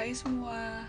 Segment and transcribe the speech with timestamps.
[0.00, 0.88] Hai semua.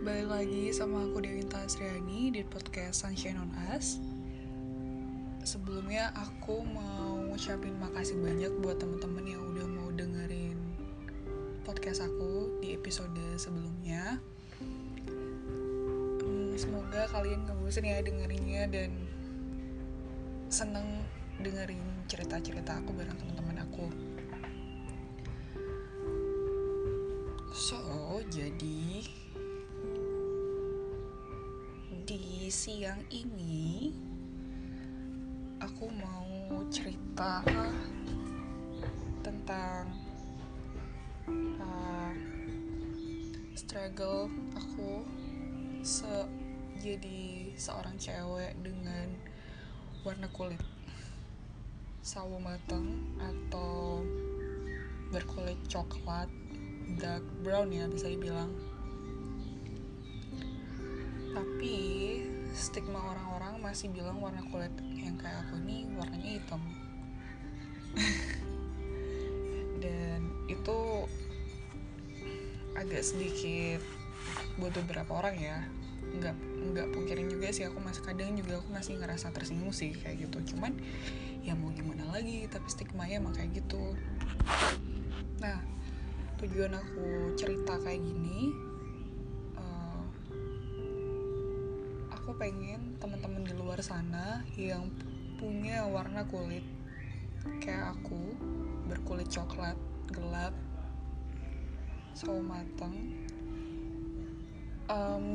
[0.00, 4.00] Balik lagi sama aku Dewinta Asriani di podcast Sunshine on Us.
[5.44, 10.56] Sebelumnya aku mau ngucapin makasih banyak buat teman-teman yang udah mau dengerin
[11.60, 14.16] podcast aku di episode sebelumnya.
[16.24, 19.04] Hmm, Semoga kalian gak bosan ya dengerinnya dan
[20.48, 21.04] seneng
[21.44, 23.92] dengerin cerita-cerita aku bareng teman-teman aku
[27.60, 27.76] So,
[28.32, 29.04] jadi
[32.08, 33.92] di siang ini
[35.60, 37.44] aku mau cerita
[39.20, 39.92] tentang
[41.60, 42.16] uh,
[43.52, 45.04] struggle aku
[45.84, 46.08] se
[46.80, 49.20] jadi seorang cewek dengan
[50.00, 50.64] warna kulit.
[52.00, 54.00] Sawo matang atau
[55.12, 56.39] berkulit coklat
[56.98, 58.50] dark brown ya bisa dibilang.
[61.30, 61.74] Tapi
[62.50, 66.62] stigma orang-orang masih bilang warna kulit yang kayak aku ini warnanya hitam.
[69.82, 70.78] Dan itu
[72.74, 73.80] agak sedikit
[74.58, 75.58] buat beberapa orang ya.
[76.10, 80.26] Nggak nggak pungkirin juga sih aku masih kadang juga aku masih ngerasa tersinggung sih kayak
[80.26, 80.54] gitu.
[80.54, 80.74] Cuman
[81.40, 83.96] ya mau gimana lagi tapi stigma-nya emang kayak gitu
[86.40, 88.48] tujuan aku cerita kayak gini
[89.60, 90.04] uh,
[92.16, 94.88] aku pengen teman-teman di luar sana yang
[95.36, 96.64] punya warna kulit
[97.60, 98.32] kayak aku
[98.88, 99.76] berkulit coklat
[100.08, 100.56] gelap
[102.16, 102.96] sawo matang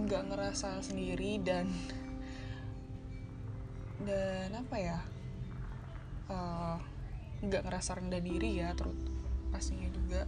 [0.06, 1.69] nggak um, ngerasa sendiri dan
[4.02, 5.00] dan apa ya
[7.45, 8.97] nggak uh, ngerasa rendah diri ya terus
[9.53, 10.28] pastinya juga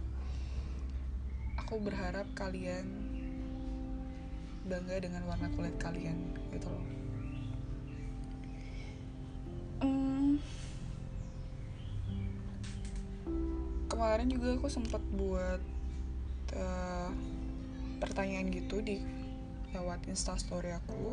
[1.68, 2.88] aku berharap kalian
[4.64, 6.16] bangga dengan warna kulit kalian
[6.48, 6.86] gitu loh.
[9.84, 10.40] Hmm,
[13.84, 15.60] kemarin juga aku sempat buat
[16.56, 17.12] uh,
[18.00, 19.04] pertanyaan gitu di
[19.76, 21.12] lewat instastory aku.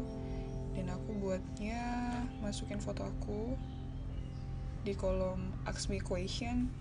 [0.72, 1.84] Dan aku buatnya
[2.40, 3.60] masukin foto aku
[4.88, 6.72] di kolom ask me question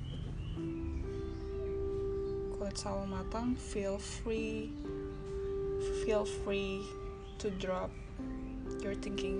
[2.64, 4.72] kulit sawo matang feel free
[6.00, 6.80] feel free
[7.36, 7.92] to drop
[8.80, 9.36] your thinking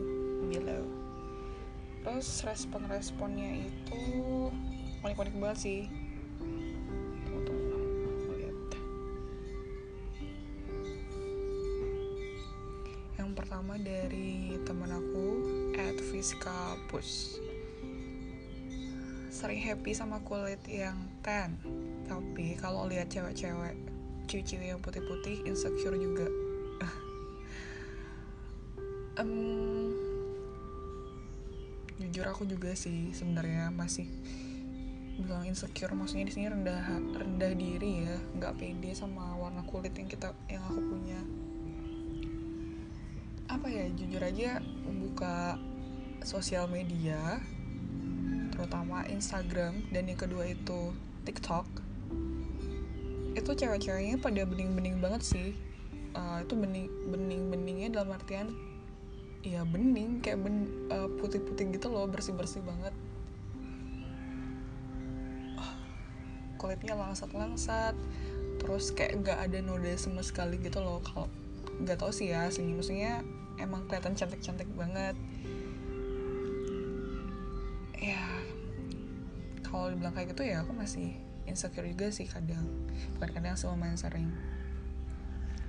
[0.53, 0.85] below.
[2.05, 4.05] Terus respon-responnya itu
[5.01, 5.81] unik-unik banget sih.
[13.17, 15.27] Yang pertama dari temen aku
[15.81, 17.41] at Fiska Push
[19.45, 21.61] sering happy sama kulit yang tan.
[22.09, 23.77] Tapi kalau lihat cewek-cewek
[24.25, 26.25] cewek yang putih-putih insecure juga.
[29.15, 29.95] Um,
[32.03, 34.11] jujur aku juga sih sebenarnya masih
[35.23, 35.95] bilang insecure.
[35.95, 36.83] Maksudnya di sini rendah
[37.15, 38.17] rendah diri ya.
[38.35, 41.21] Nggak pede sama warna kulit yang kita yang aku punya.
[43.47, 45.63] Apa ya jujur aja buka
[46.27, 47.39] sosial media
[48.55, 50.95] terutama Instagram dan yang kedua itu
[51.27, 51.67] TikTok.
[53.35, 55.51] Itu cewek-ceweknya pada bening-bening banget sih.
[56.15, 58.55] Uh, itu bening bening-beningnya dalam artian
[59.43, 62.95] ya bening kayak ben, uh, putih-putih gitu loh bersih-bersih banget.
[65.59, 65.75] Uh,
[66.57, 67.99] kulitnya langsat-langsat
[68.63, 71.03] terus kayak nggak ada noda sama sekali gitu loh.
[71.03, 71.27] Kalau
[71.83, 73.13] nggak tau sih ya aslinya maksudnya
[73.59, 75.19] emang kelihatan cantik-cantik banget
[79.85, 81.13] kalau dibilang kayak gitu ya aku masih
[81.45, 82.65] insecure juga sih kadang.
[83.21, 84.33] Bukan kadang lumayan sering.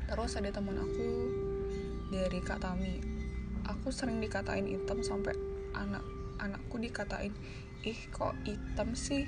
[0.08, 1.08] Terus ada teman aku
[2.16, 3.04] dari Kak Tami.
[3.68, 5.36] Aku sering dikatain hitam sampai
[5.76, 6.00] anak
[6.40, 7.36] anakku dikatain
[7.84, 9.28] ih kok hitam sih?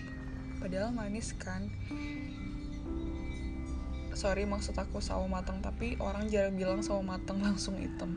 [0.63, 1.67] Padahal manis kan?
[4.15, 8.15] Sorry maksud aku sawo matang tapi orang jarang bilang sawo matang langsung hitam.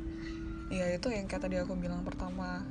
[0.71, 2.63] Ya itu yang kayak tadi aku bilang pertama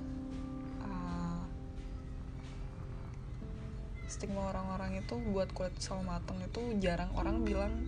[4.09, 7.85] stigma orang-orang itu buat kulit sawo mateng itu jarang orang bilang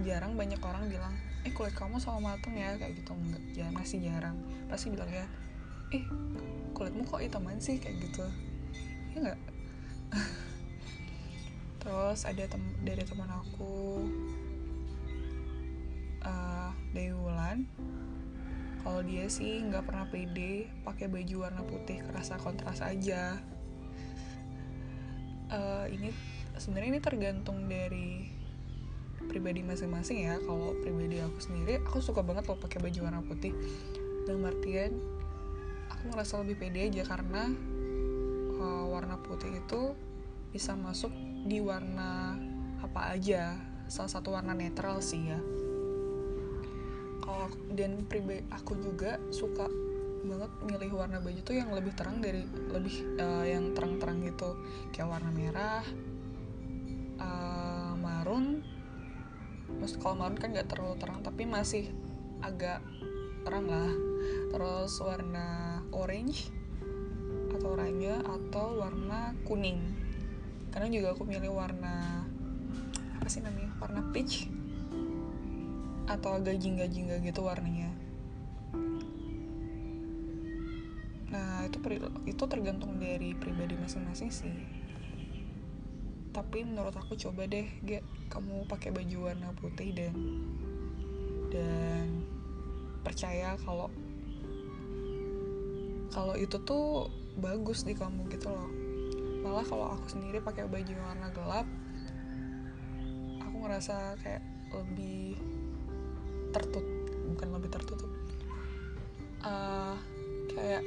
[0.00, 1.12] jarang banyak orang bilang
[1.44, 3.12] eh kulit kamu sawo mateng ya kayak gitu.
[3.12, 4.40] Enggak ya masih jarang.
[4.72, 5.28] Pasti bilang ya
[5.92, 6.04] eh
[6.72, 7.76] kulitmu kok hitaman sih?
[7.76, 8.24] kayak gitu.
[9.12, 9.40] Ya enggak
[11.80, 14.04] terus ada tem dari teman aku
[16.24, 17.68] uh, Dewi Wulan.
[18.80, 23.36] Kalau dia sih nggak pernah pede pakai baju warna putih kerasa kontras aja
[25.50, 26.14] uh, ini
[26.56, 28.30] sebenarnya ini tergantung dari
[29.26, 30.34] pribadi masing-masing ya.
[30.42, 33.54] Kalau pribadi aku sendiri aku suka banget loh pakai baju warna putih.
[34.26, 34.94] Dan artian
[35.90, 37.50] aku ngerasa lebih pede aja karena
[38.58, 39.94] uh, warna putih itu
[40.50, 41.12] bisa masuk
[41.46, 42.38] di warna
[42.82, 43.58] apa aja.
[43.90, 45.40] Salah satu warna netral sih ya.
[47.20, 49.70] Kalau dan pribadi aku juga suka
[50.20, 54.56] banget milih warna baju tuh yang lebih terang dari lebih uh, yang terang-terang gitu.
[54.92, 55.84] Kayak warna merah
[57.20, 58.60] uh, marun
[59.78, 61.88] Terus kalau marun kan nggak terlalu terang tapi masih
[62.42, 62.82] agak
[63.46, 63.92] terang lah.
[64.50, 66.50] Terus warna orange
[67.54, 69.80] atau oranye atau warna kuning.
[70.74, 72.26] Karena juga aku milih warna
[73.20, 74.48] apa sih namanya warna peach
[76.08, 77.99] atau agak jingga-jingga gitu warnanya
[81.70, 81.78] itu
[82.26, 84.58] itu tergantung dari pribadi masing-masing sih.
[86.34, 90.14] Tapi menurut aku coba deh get kamu pakai baju warna putih dan
[91.50, 92.06] dan
[93.06, 93.90] percaya kalau
[96.10, 97.06] kalau itu tuh
[97.38, 98.70] bagus di kamu gitu loh.
[99.46, 101.66] Malah kalau aku sendiri pakai baju warna gelap
[103.40, 105.34] aku ngerasa kayak lebih
[106.54, 106.86] tertutup
[107.34, 108.10] bukan lebih tertutup.
[109.40, 109.96] Uh,
[110.52, 110.84] kayak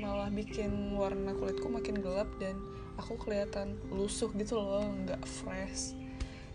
[0.00, 2.58] malah bikin warna kulitku makin gelap dan
[2.98, 5.94] aku kelihatan lusuh gitu loh nggak fresh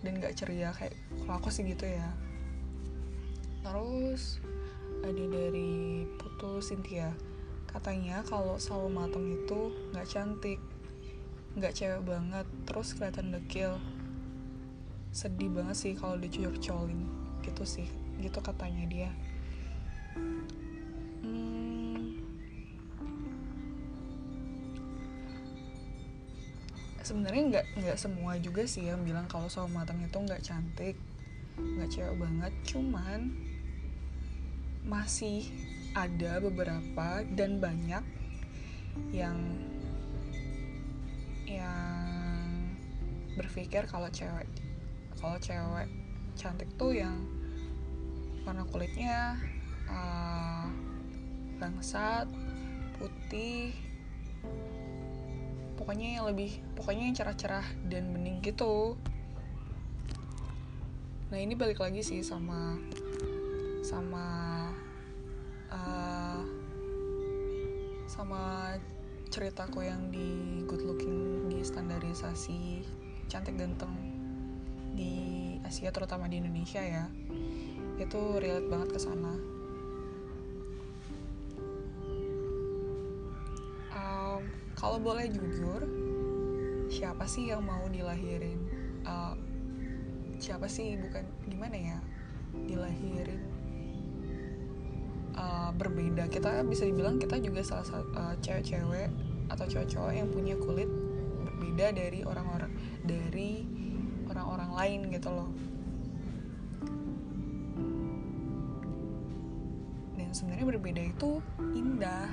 [0.03, 2.11] dan nggak ceria kayak kalau aku sih gitu ya.
[3.63, 4.39] Terus
[5.03, 7.13] ada dari Putu Cynthia
[7.67, 10.59] katanya kalau sawo matang itu nggak cantik
[11.57, 13.77] nggak cewek banget terus kelihatan dekil.
[15.15, 17.07] Sedih banget sih kalau dicucok-colin
[17.41, 17.87] gitu sih
[18.21, 19.09] gitu katanya dia
[27.07, 30.99] sebenarnya nggak nggak semua juga sih yang bilang kalau sawo matang itu nggak cantik
[31.55, 32.53] nggak cewek banget.
[32.67, 33.31] Cuman
[34.83, 35.47] masih
[35.95, 38.03] ada beberapa dan banyak
[39.15, 39.39] yang
[41.47, 42.75] yang
[43.39, 44.47] berpikir kalau cewek
[45.15, 45.87] kalau cewek
[46.35, 47.15] cantik tuh yang
[48.43, 49.39] warna kulitnya
[49.87, 50.67] uh,
[51.57, 52.27] langsat
[52.99, 53.73] putih
[55.77, 58.97] pokoknya yang lebih pokoknya yang cerah-cerah dan bening gitu.
[61.29, 62.75] Nah ini balik lagi sih sama
[63.85, 64.25] sama
[65.71, 66.41] uh,
[68.09, 68.73] sama
[69.29, 72.83] ceritaku yang di good looking di standarisasi
[73.29, 73.93] cantik ganteng
[74.97, 75.13] di
[75.61, 77.05] Asia terutama di Indonesia ya.
[78.01, 79.56] Itu relate banget ke sana
[84.77, 85.81] kalau boleh jujur
[86.87, 88.61] siapa sih yang mau dilahirin
[89.03, 89.33] uh,
[90.37, 91.97] siapa sih bukan gimana ya
[92.53, 93.41] dilahirin
[95.37, 96.29] uh, berbeda?
[96.29, 99.09] Kita bisa dibilang kita juga salah satu uh, cewek-cewek
[99.47, 100.89] atau cowok-cowok yang punya kulit
[101.41, 102.71] berbeda dari orang-orang
[103.05, 103.63] dari
[104.27, 105.49] orang-orang lain gitu loh.
[110.17, 111.41] Dan sebenarnya berbeda itu
[111.73, 112.29] indah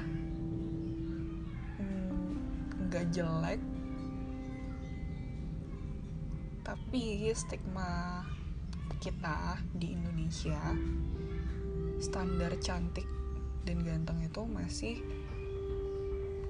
[2.94, 3.58] gak jelek
[6.62, 8.22] tapi stigma
[9.02, 10.62] kita di Indonesia
[11.98, 13.04] standar cantik
[13.66, 14.96] dan ganteng itu masih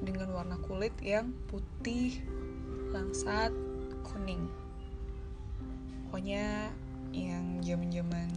[0.04, 2.20] dengan warna kulit yang putih
[2.92, 3.50] langsat
[4.04, 4.46] kuning.
[6.06, 6.70] Pokoknya
[7.10, 8.28] yang zaman-zaman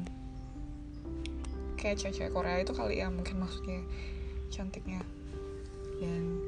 [1.78, 3.84] kayak cewek-cewek Korea itu kali ya mungkin maksudnya
[4.50, 5.04] cantiknya.
[6.00, 6.47] Dan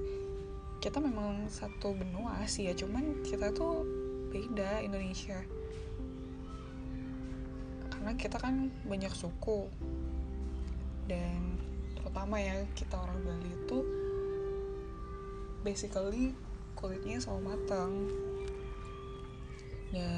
[0.79, 3.83] kita memang satu benua sih ya cuman kita tuh
[4.31, 5.43] beda Indonesia.
[7.91, 9.67] Karena kita kan banyak suku.
[11.11, 11.59] Dan
[11.99, 13.79] terutama ya kita orang Bali itu
[15.67, 16.31] basically
[16.79, 18.07] kulitnya sama matang.
[19.91, 20.15] Ya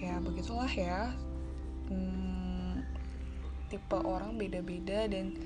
[0.00, 1.12] ya begitulah ya.
[1.92, 2.80] Hmm,
[3.68, 5.36] tipe orang beda-beda dan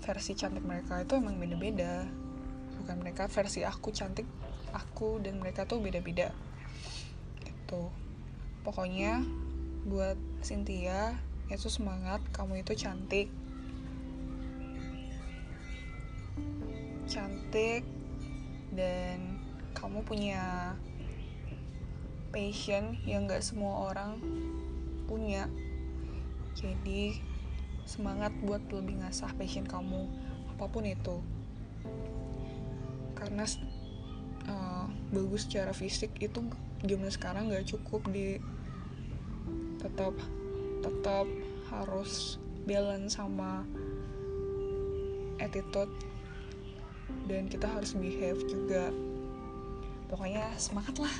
[0.00, 2.08] versi cantik mereka itu emang beda-beda.
[2.80, 4.24] Bukan mereka versi aku cantik
[4.72, 6.32] aku dan mereka tuh beda-beda.
[7.44, 7.92] Itu
[8.64, 9.20] pokoknya
[9.84, 11.16] buat Cynthia
[11.50, 13.28] itu semangat kamu itu cantik.
[17.10, 17.82] Cantik
[18.72, 19.42] dan
[19.74, 20.74] kamu punya
[22.30, 24.22] passion yang gak semua orang
[25.10, 25.50] punya.
[26.54, 27.18] Jadi
[27.90, 30.06] semangat buat lebih ngasah passion kamu
[30.54, 31.18] apa pun itu.
[33.18, 33.42] Karena
[34.46, 36.38] uh, bagus secara fisik itu
[36.86, 38.38] zaman sekarang nggak cukup di
[39.82, 40.14] tetap
[40.86, 41.26] tetap
[41.74, 43.66] harus balance sama
[45.42, 45.90] attitude
[47.26, 48.94] dan kita harus behave juga.
[50.06, 51.16] Pokoknya semangat lah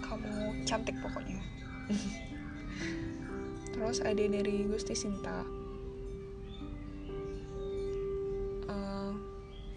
[0.00, 1.44] kamu cantik pokoknya.
[3.76, 5.59] Terus ada dari Gusti Sinta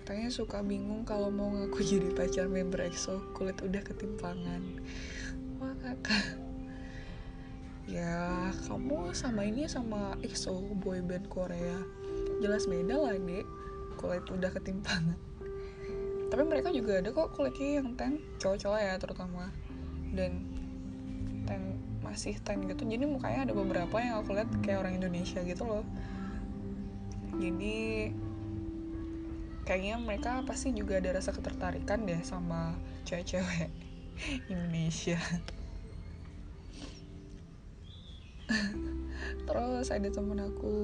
[0.04, 4.84] katanya suka bingung kalau mau ngaku jadi pacar member EXO kulit udah ketimpangan.
[5.64, 6.44] Wah kakak.
[7.88, 11.88] Ya kamu sama ini sama EXO boyband Korea.
[12.44, 13.48] Jelas beda lah dek.
[13.96, 15.16] Kulit udah ketimpangan.
[16.28, 19.56] Tapi mereka juga ada kok kulitnya yang tan cowok-cowok ya terutama.
[20.12, 20.52] Dan
[21.48, 22.84] tan masih tan gitu.
[22.84, 25.88] Jadi mukanya ada beberapa yang aku lihat kayak orang Indonesia gitu loh.
[27.40, 28.12] Jadi
[29.64, 32.76] kayaknya mereka pasti juga ada rasa ketertarikan deh sama
[33.08, 33.72] cewek-cewek
[34.52, 35.20] Indonesia.
[39.48, 40.76] Terus ada temen aku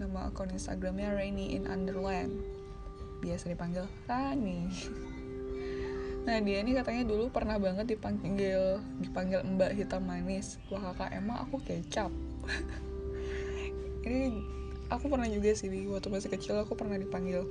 [0.00, 2.32] nama akun Instagramnya Rainy in Underland.
[3.20, 4.60] Biasa dipanggil Rani.
[6.20, 10.60] Nah dia ini katanya dulu pernah banget dipanggil dipanggil Mbak Hitam Manis.
[10.68, 12.12] Wah kakak emang aku kecap.
[14.04, 14.59] Ini
[14.90, 17.46] aku pernah juga sih waktu masih kecil aku pernah dipanggil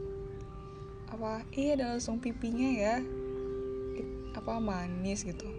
[1.10, 3.02] apa iya ada langsung pipinya ya.
[4.38, 5.50] Apa manis gitu.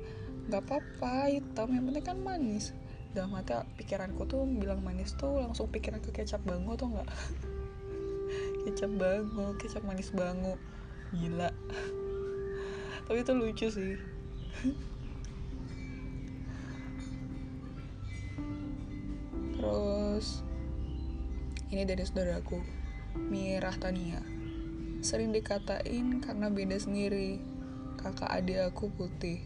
[0.47, 2.71] Nggak apa-apa hitam yang penting kan manis.
[3.11, 7.11] Dalam hati pikiranku tuh bilang manis tuh langsung pikiran ke kecap bango tuh nggak?
[8.63, 10.55] Kecap bango kecap manis bango.
[11.11, 11.51] Gila.
[13.11, 13.99] Tapi itu lucu sih.
[19.59, 20.47] Terus
[21.71, 22.59] ini dari saudaraku
[23.31, 24.19] Mirah Tania.
[25.07, 27.39] Sering dikatain karena beda sendiri.
[27.95, 29.39] Kakak adik aku putih.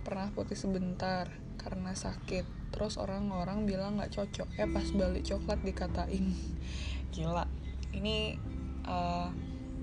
[0.00, 1.28] Pernah putih sebentar
[1.60, 2.72] karena sakit.
[2.72, 4.48] Terus orang-orang bilang nggak cocok.
[4.56, 6.32] Eh pas balik coklat dikatain.
[7.12, 7.44] Gila.
[7.92, 8.40] Ini
[8.88, 9.28] uh,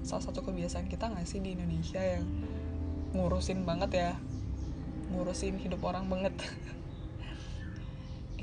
[0.02, 2.26] salah satu kebiasaan kita nggak sih di Indonesia yang
[3.14, 4.12] ngurusin banget ya?
[5.14, 6.34] Ngurusin hidup orang banget.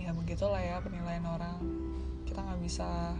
[0.00, 1.60] Ya begitulah ya penilaian orang.
[2.24, 3.12] Kita nggak bisa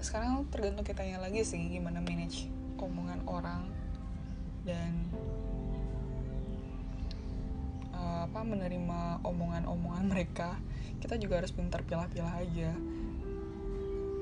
[0.00, 2.48] sekarang tergantung kitanya lagi sih gimana manage
[2.80, 3.68] omongan orang
[4.64, 4.92] dan
[8.30, 10.54] apa menerima omongan-omongan mereka.
[11.02, 12.70] Kita juga harus pintar pilah-pilah aja.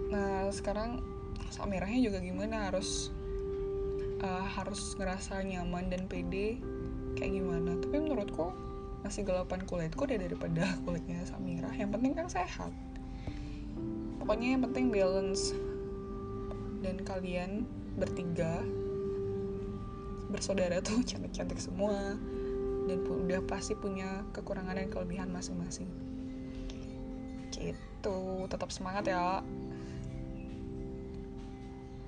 [0.08, 1.04] Nah sekarang
[1.52, 2.72] Samirahnya juga gimana?
[2.72, 3.12] Harus
[4.24, 6.56] uh, harus ngerasa nyaman dan pede?
[7.20, 7.76] Kayak gimana?
[7.76, 8.48] Tapi menurutku
[9.04, 12.72] masih gelapan kulitku deh daripada kulitnya Samirah yang penting kan sehat.
[14.16, 15.52] Pokoknya yang penting balance
[16.82, 17.66] dan kalian
[17.98, 18.62] bertiga
[20.28, 22.14] bersaudara tuh cantik-cantik semua.
[22.88, 25.88] Dan udah pasti punya kekurangan dan kelebihan masing-masing.
[27.52, 29.44] Gitu tetap semangat ya.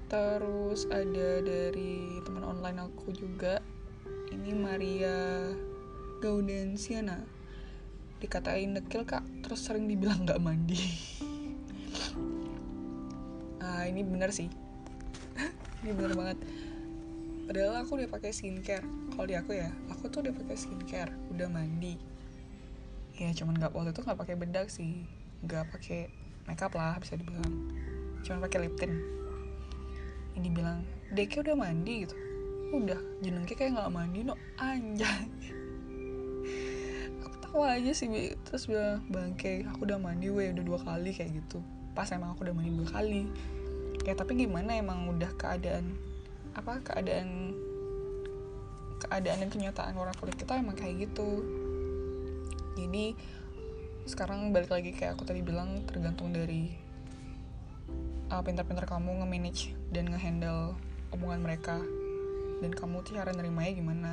[0.09, 3.61] Terus ada dari teman online aku juga.
[4.33, 5.53] Ini Maria
[6.25, 7.21] Gaudensiana.
[8.25, 9.25] Dikatain dekil kak.
[9.45, 10.81] Terus sering dibilang nggak mandi.
[13.61, 14.49] Ah ini bener sih
[15.80, 16.38] ini bener banget.
[17.49, 18.87] Padahal aku udah pakai skincare.
[19.10, 21.12] Kalau di aku ya aku tuh udah pakai skincare.
[21.32, 21.99] Udah mandi.
[23.16, 25.02] Ya cuman nggak waktu itu nggak pakai bedak sih.
[25.42, 26.12] Nggak pakai
[26.46, 27.75] makeup lah bisa dibilang.
[28.22, 28.94] Cuman pakai lip tint.
[30.37, 32.16] Ini bilang deke udah mandi gitu.
[32.70, 34.38] Udah jenengnya kayak nggak mandi no.
[34.60, 35.26] Anjay.
[37.25, 38.06] Aku tahu aja sih
[38.46, 41.58] terus bilang bangke aku udah mandi weh udah dua kali kayak gitu.
[41.96, 43.26] Pas emang aku udah mandi dua kali
[44.11, 45.95] ya tapi gimana emang udah keadaan
[46.59, 47.55] apa keadaan
[48.99, 51.47] keadaan dan kenyataan warna kulit kita emang kayak gitu.
[52.75, 53.14] Jadi
[54.05, 56.75] sekarang balik lagi kayak aku tadi bilang tergantung dari
[58.35, 60.75] uh, pintar-pintar kamu nge-manage dan nge-handle
[61.14, 61.79] omongan mereka.
[62.61, 64.12] Dan kamu tuh cara nerimanya gimana.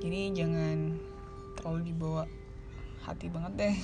[0.00, 0.98] Jadi jangan
[1.54, 2.24] terlalu dibawa
[3.06, 3.76] hati banget deh.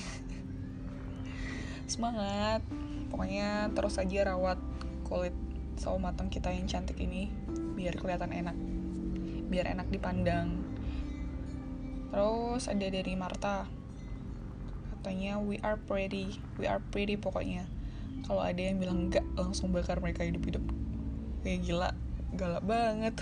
[1.91, 2.65] Semangat
[3.15, 4.59] pokoknya terus aja rawat
[5.07, 5.31] kulit
[5.79, 7.31] sawo matang kita yang cantik ini
[7.79, 8.57] biar kelihatan enak.
[9.47, 10.59] Biar enak dipandang.
[12.11, 13.71] Terus ada dari Marta.
[14.91, 16.43] Katanya we are pretty.
[16.59, 17.63] We are pretty pokoknya.
[18.27, 20.67] Kalau ada yang bilang enggak langsung bakar mereka hidup-hidup.
[21.47, 21.89] Kayak gila.
[22.35, 23.15] Galak banget.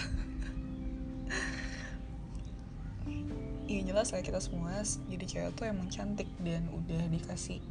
[3.70, 7.62] Iya jelas lah kita semua jadi cewek tuh emang cantik dan udah dikasih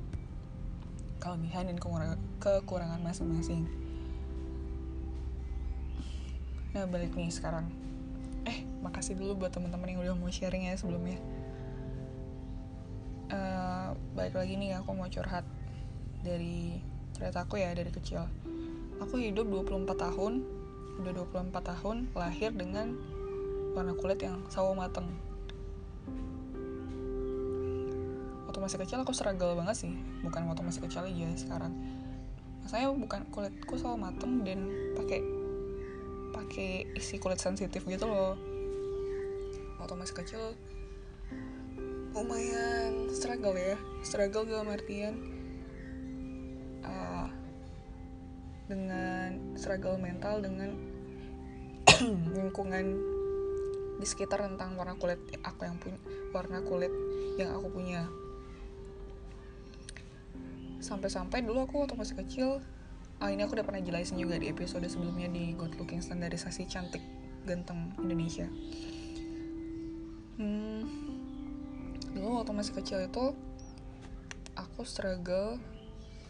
[1.23, 1.79] kelebihan dan
[2.43, 3.63] kekurangan masing-masing.
[6.75, 7.71] Nah balik nih sekarang.
[8.43, 11.23] Eh makasih dulu buat teman-teman yang udah mau sharing ya sebelumnya.
[13.31, 15.47] Uh, balik lagi nih aku mau curhat
[16.27, 16.83] dari
[17.15, 18.27] cerita aku ya dari kecil.
[18.99, 20.43] Aku hidup 24 tahun
[20.99, 22.99] udah 24 tahun lahir dengan
[23.73, 25.09] warna kulit yang sawo mateng
[28.63, 29.93] masih kecil aku struggle banget sih.
[30.23, 31.75] Bukan waktu masih kecil aja sekarang.
[32.71, 35.21] Saya bukan kulitku sawo mateng dan pakai
[36.31, 38.39] pakai isi kulit sensitif gitu loh.
[39.83, 40.43] Waktu masih kecil
[42.15, 43.75] lumayan struggle ya.
[44.07, 45.15] Struggle dalam artian
[46.87, 47.27] uh,
[48.71, 50.71] dengan struggle mental dengan
[52.39, 52.87] lingkungan
[53.99, 55.99] di sekitar tentang warna kulit aku yang punya
[56.35, 56.91] warna kulit
[57.39, 58.11] yang aku punya
[60.83, 62.59] sampai-sampai dulu aku waktu masih kecil
[63.23, 67.01] ah ini aku udah pernah jelasin juga di episode sebelumnya di Good Looking Standarisasi Cantik
[67.47, 68.51] Ganteng Indonesia.
[70.43, 70.83] Hmm,
[72.11, 73.31] dulu waktu masih kecil itu
[74.59, 75.63] aku struggle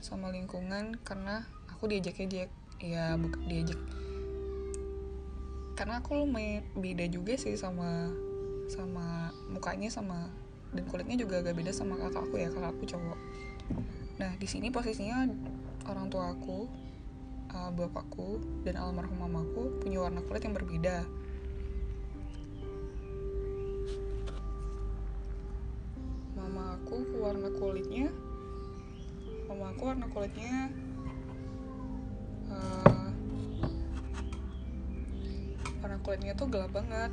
[0.04, 2.44] sama lingkungan karena aku diajaknya dia
[2.76, 3.80] ya bukan diajak.
[5.80, 8.12] Karena aku lumayan beda juga sih sama
[8.68, 10.28] sama mukanya sama
[10.76, 13.18] dan kulitnya juga agak beda sama kakakku ya kakakku cowok
[14.20, 15.24] nah di sini posisinya
[15.88, 16.68] orang tua aku
[17.52, 21.04] uh, bapakku dan almarhum mamaku punya warna kulit yang berbeda.
[26.36, 28.08] Mama aku warna kulitnya
[29.46, 30.72] mama aku warna kulitnya
[32.48, 33.08] uh,
[35.84, 37.12] warna kulitnya tuh gelap banget.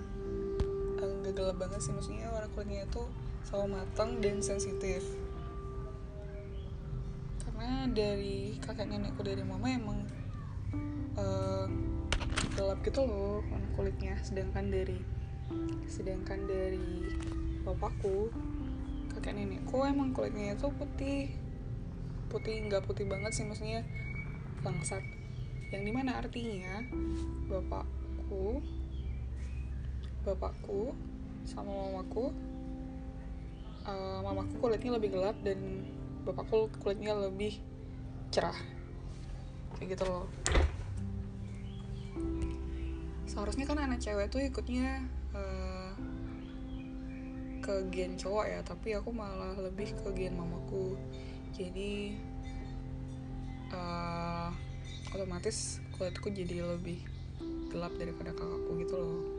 [1.00, 3.08] Enggak uh, gelap banget sih maksudnya warna kulitnya tuh
[3.48, 5.04] sawo matang dan sensitif
[7.92, 10.00] dari kakek nenekku dari mama emang
[11.18, 11.68] uh,
[12.54, 13.42] gelap gitu loh
[13.80, 14.20] kulitnya.
[14.20, 15.00] Sedangkan dari
[15.88, 17.08] sedangkan dari
[17.64, 18.28] bapakku
[19.16, 21.32] kakek nenekku emang kulitnya itu putih.
[22.30, 23.88] Putih nggak putih banget sih maksudnya
[24.62, 25.02] bangsat.
[25.72, 26.84] Yang di mana artinya
[27.48, 28.60] bapakku
[30.28, 30.94] bapakku
[31.48, 32.30] sama mamaku
[33.88, 35.88] uh, mamaku kulitnya lebih gelap dan
[36.26, 37.60] bapakku kulitnya lebih
[38.30, 38.56] cerah.
[39.78, 40.26] Kayak gitu loh.
[43.30, 45.94] Seharusnya kan anak cewek tuh ikutnya uh,
[47.64, 50.98] ke gen cowok ya tapi aku malah lebih ke gen mamaku.
[51.56, 52.18] Jadi
[53.72, 54.50] uh,
[55.14, 57.02] otomatis kulitku jadi lebih
[57.70, 59.39] gelap daripada kakakku gitu loh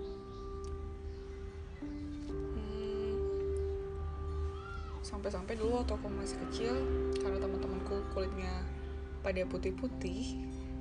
[5.10, 6.74] sampai-sampai dulu waktu aku masih kecil
[7.18, 8.62] karena teman-temanku kulitnya
[9.20, 10.38] pada putih-putih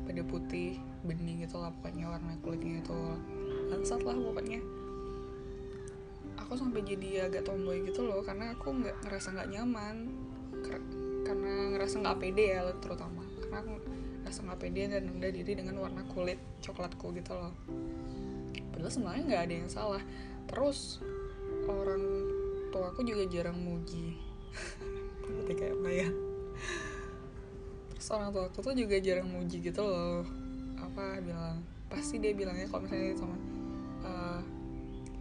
[0.09, 2.99] pada putih bening gitu lah pokoknya warna kulitnya itu
[3.69, 4.57] lansat lah pokoknya.
[6.41, 9.95] Aku sampai jadi agak tomboy gitu loh karena aku nggak ngerasa nggak nyaman
[11.21, 13.21] karena ngerasa nggak pede ya terutama.
[13.37, 13.73] Karena aku
[14.25, 17.53] ngerasa nggak pede dan rendah diri dengan warna kulit coklatku gitu loh.
[18.73, 20.03] Padahal sebenarnya nggak ada yang salah.
[20.49, 20.97] Terus
[21.69, 22.28] orang
[22.69, 24.17] tua aku juga jarang muji.
[25.25, 26.09] Seperti kayak apa ya?
[27.97, 30.25] Terus orang tua aku tuh juga jarang muji gitu loh.
[30.79, 33.41] Apa bilang pasti dia bilangnya kalau misalnya teman
[34.05, 34.41] uh,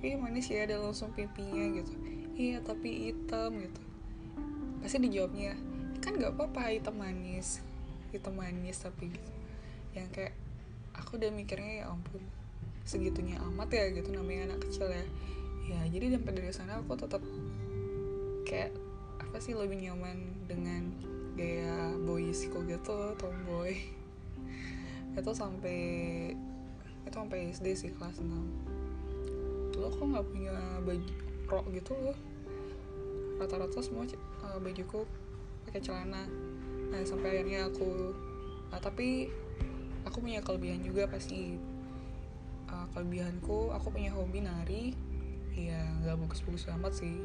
[0.05, 1.93] iya manis ya ada langsung pipinya gitu.
[2.39, 3.83] Iya tapi hitam gitu.
[4.85, 5.57] Pasti dijawabnya
[5.99, 7.65] kan nggak apa-apa hitam manis
[8.15, 9.31] hitam manis tapi gitu.
[9.97, 10.35] Yang kayak
[10.97, 12.23] aku udah mikirnya ya ampun
[12.89, 15.05] segitunya amat ya gitu namanya anak kecil ya
[15.69, 17.21] ya jadi sampai dari sana aku tetap
[18.49, 18.73] kayak
[19.21, 20.89] apa sih lebih nyaman dengan
[21.37, 23.77] gaya boyisku gitu tomboy.
[25.19, 25.81] Itu sampai
[27.09, 28.29] itu sampai SD sih kelas 6
[29.73, 30.55] dulu aku nggak punya
[30.85, 31.15] baju
[31.49, 32.19] rok gitu loh.
[33.39, 34.05] Rata-rata semua
[34.45, 35.07] uh, bajuku
[35.65, 36.27] pakai celana.
[36.93, 38.13] Nah sampai akhirnya aku
[38.75, 39.31] uh, tapi
[40.05, 41.57] aku punya kelebihan juga pasti.
[42.69, 44.93] Uh, kelebihanku aku punya hobi nari
[45.59, 47.18] ya nggak bagus-bagus amat sih.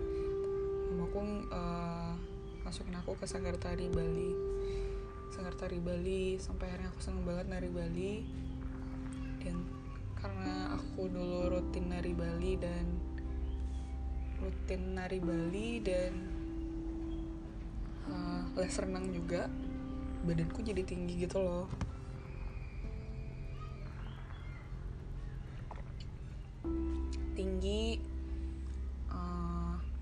[0.89, 2.17] Mamaku uh,
[2.65, 4.33] masukin aku ke sanggar tari Bali.
[5.29, 8.13] Sanggar tari Bali sampai akhirnya aku seneng banget nari Bali.
[9.37, 9.61] Dan
[10.17, 12.85] karena aku dulu rutin nari Bali dan
[14.41, 16.13] rutin nari Bali dan
[18.07, 19.51] uh, les renang juga
[20.23, 21.67] badanku jadi tinggi gitu loh.
[27.33, 28.12] Tinggi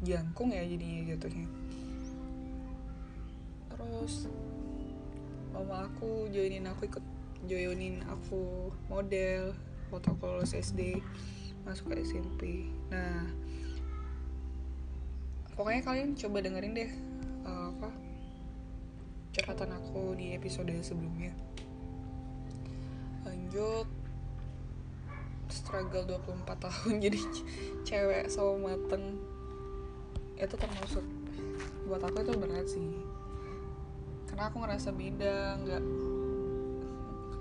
[0.01, 1.47] jangkung ya jadinya jatuhnya.
[3.71, 4.27] Terus
[5.51, 7.05] mama aku joinin aku ikut
[7.45, 9.51] joinin aku model
[9.91, 11.03] aku lulus SD
[11.67, 13.27] masuk ke SMP nah
[15.59, 16.91] pokoknya kalian coba dengerin deh
[17.43, 17.91] uh, apa
[19.31, 21.31] curhatan aku di episode sebelumnya.
[23.23, 23.87] Lanjut.
[25.51, 27.19] Struggle 24 tahun jadi
[27.83, 29.19] cewek sama mateng
[30.49, 31.05] itu termasuk
[31.85, 32.93] buat aku itu berat sih.
[34.25, 35.83] Karena aku ngerasa beda nggak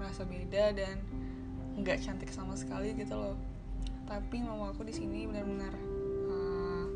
[0.00, 0.96] ngerasa beda dan
[1.80, 3.36] nggak cantik sama sekali gitu loh.
[4.04, 5.72] Tapi mama aku di sini benar-benar
[6.28, 6.86] uh,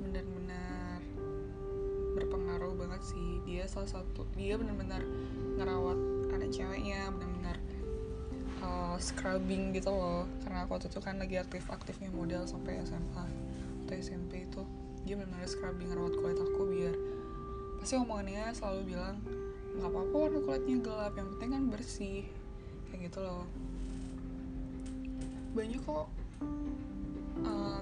[0.00, 1.02] benar-benar
[2.14, 3.42] berpengaruh banget sih.
[3.44, 5.02] Dia salah satu dia benar-benar
[5.58, 5.98] ngerawat
[6.30, 7.56] anak ceweknya benar-benar
[8.62, 10.30] uh, scrubbing gitu loh.
[10.46, 13.26] Karena aku waktu itu kan lagi aktif-aktifnya model sampai SMA
[13.86, 14.62] atau SMP itu
[15.06, 16.94] dia benar-benar scrubbing ngerawat kulit aku biar
[17.78, 19.16] pasti omongannya selalu bilang
[19.78, 22.22] nggak apa-apa warna kulitnya gelap yang penting kan bersih.
[22.90, 23.44] Kayak gitu loh.
[25.54, 26.06] Banyak kok
[27.44, 27.80] uh,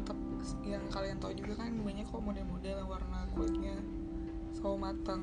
[0.66, 3.74] yang kalian tahu juga kan banyak kok model-model yang warna kulitnya
[4.60, 5.22] sawo matang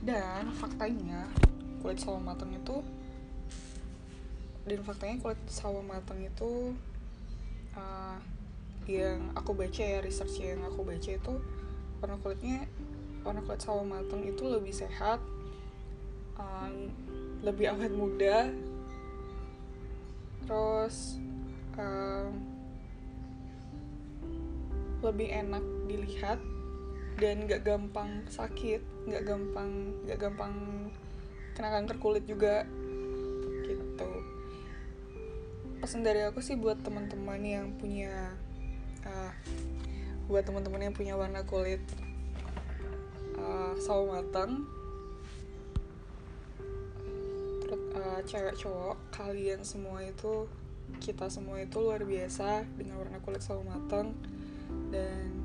[0.00, 1.28] dan faktanya
[1.84, 2.80] kulit sawo matang itu
[4.64, 6.72] dan faktanya kulit sawo matang itu
[7.76, 8.16] uh,
[8.88, 11.34] yang aku baca ya research yang aku baca itu
[12.00, 12.68] warna kulitnya
[13.24, 15.20] warna kulit sawo matang itu lebih sehat
[16.36, 16.92] um,
[17.40, 18.52] lebih awet muda
[20.44, 21.16] terus
[21.80, 22.36] um,
[25.04, 26.40] lebih enak dilihat
[27.20, 30.54] dan gak gampang sakit gak gampang gak gampang
[31.54, 32.66] kena kanker kulit juga
[33.62, 34.10] gitu.
[35.78, 38.34] Pesan dari aku sih buat teman-teman yang punya
[39.06, 39.32] uh,
[40.26, 41.84] buat teman-teman yang punya warna kulit
[43.36, 44.64] uh, sawo matang
[47.64, 50.48] terus uh, cewek cowok kalian semua itu
[51.00, 54.12] kita semua itu luar biasa dengan warna kulit sawo matang.
[54.92, 55.42] Dan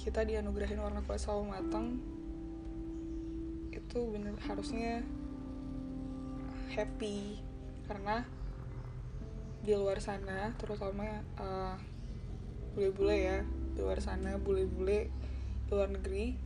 [0.00, 2.00] kita dianugerahin warna kulit sawo matang
[3.72, 5.04] itu bener harusnya
[6.72, 7.38] happy.
[7.86, 8.24] Karena
[9.62, 11.76] di luar sana terutama uh,
[12.72, 13.38] bule-bule ya
[13.72, 15.08] di luar sana bule-bule
[15.72, 16.36] luar negeri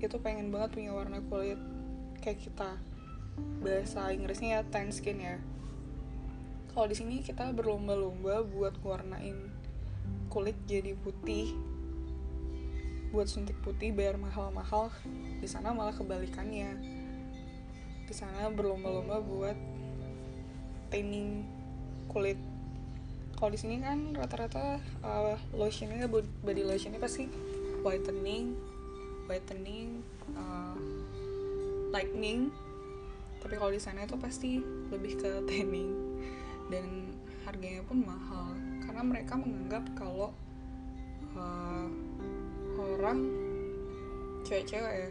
[0.00, 1.60] itu pengen banget punya warna kulit
[2.24, 2.76] kayak kita.
[3.60, 5.36] Bahasa Inggrisnya ya tan skin ya.
[6.72, 9.50] Kalau di sini kita berlomba-lomba buat warnain
[10.32, 11.52] kulit jadi putih.
[13.10, 14.88] Buat suntik putih bayar mahal-mahal
[15.42, 16.78] di sana malah kebalikannya.
[18.06, 19.58] Di sana berlomba-lomba buat
[20.94, 21.44] tanning
[22.08, 22.38] kulit
[23.40, 26.04] kalau di sini kan rata-rata uh, lotionnya
[26.44, 27.24] body lotionnya pasti
[27.80, 28.52] whitening
[29.30, 30.02] whitening
[30.34, 30.74] uh,
[31.94, 32.50] lightening.
[33.38, 34.58] Tapi kalau di sana itu pasti
[34.90, 35.94] lebih ke tanning.
[36.66, 37.14] Dan
[37.46, 38.58] harganya pun mahal.
[38.82, 40.34] Karena mereka menganggap kalau
[41.38, 41.86] uh,
[42.74, 43.30] orang
[44.42, 45.10] cewek-cewek ya.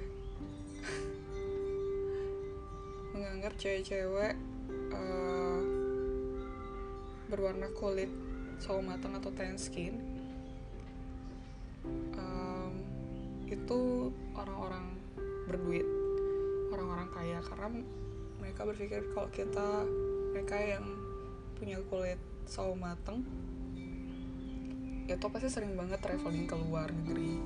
[3.16, 4.36] Menganggap cewek-cewek
[7.30, 8.10] berwarna kulit
[8.60, 9.96] sawo matang atau tan skin
[12.18, 12.74] um,
[13.48, 14.98] itu orang-orang
[15.50, 15.88] berduit
[16.70, 17.40] orang-orang kaya.
[17.42, 17.68] Karena
[18.38, 19.86] mereka berpikir kalau kita
[20.32, 20.86] mereka yang
[21.58, 23.26] punya kulit sawo mateng
[25.10, 27.42] itu pasti sering banget traveling ke luar negeri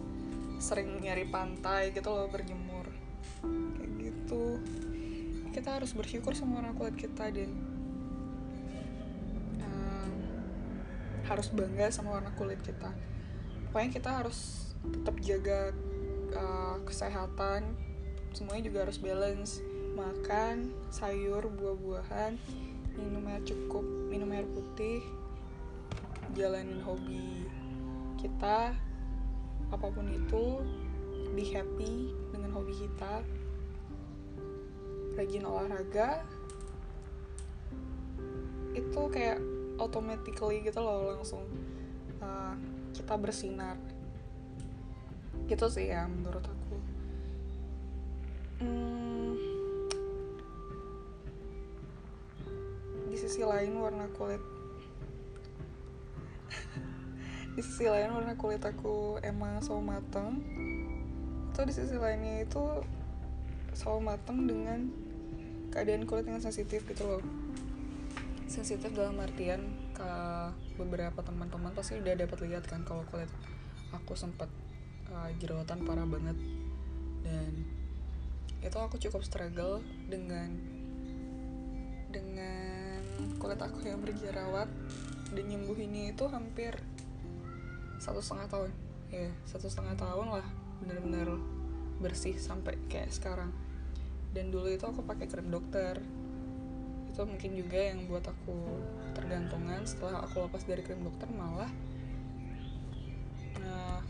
[0.59, 2.87] sering nyari pantai gitu loh berjemur.
[3.79, 4.59] Kayak gitu.
[5.55, 7.51] Kita harus bersyukur sama orang kulit kita dan
[11.27, 12.91] harus bangga sama warna kulit kita.
[13.69, 15.71] Pokoknya kita harus tetap jaga
[16.35, 17.73] uh, kesehatan.
[18.35, 19.63] Semuanya juga harus balance.
[19.93, 22.33] Makan sayur buah-buahan
[22.97, 25.01] minum air cukup minum air putih
[26.33, 27.45] jalanin hobi
[28.17, 28.73] kita.
[29.69, 30.61] Apa pun itu
[31.33, 33.21] be happy dengan hobi kita.
[35.13, 36.25] Rajin olahraga.
[38.73, 41.43] Itu kayak automatically gitu loh langsung
[42.21, 42.53] uh,
[42.93, 43.77] kita bersinar.
[45.49, 46.75] Gitu sih ya menurut aku.
[48.63, 49.35] Hmm,
[53.09, 54.41] di sisi lain warna kulit.
[57.53, 60.41] Di sisi lain warna kulit aku emang sawo mateng.
[61.53, 62.81] Atau di sisi lainnya itu
[63.77, 64.89] sawo mateng dengan
[65.69, 67.42] keadaan kulit yang sensitif gitu loh
[68.47, 69.61] sensitif dalam artian
[69.95, 70.11] ke
[70.77, 73.29] beberapa teman-teman pasti udah dapat lihat kan kalau kulit
[73.93, 74.49] aku sempat
[75.13, 76.37] uh, jerawatan parah banget.
[77.23, 77.63] Dan
[78.63, 80.49] itu aku cukup struggle dengan
[82.13, 83.01] dengan
[83.41, 84.69] kulit aku yang berjerawat
[85.33, 86.77] dan nyembuhinnya itu hampir
[87.97, 88.71] satu setengah tahun.
[89.13, 90.47] Ya satu setengah tahun lah
[90.83, 91.39] bener-bener
[92.01, 93.53] bersih sampai kayak sekarang.
[94.33, 96.01] Dan dulu itu aku pakai krim dokter
[97.13, 98.57] itu mungkin juga yang buat aku
[99.13, 101.69] tergantungan setelah aku lepas dari krim dokter malah
[103.61, 104.01] nah,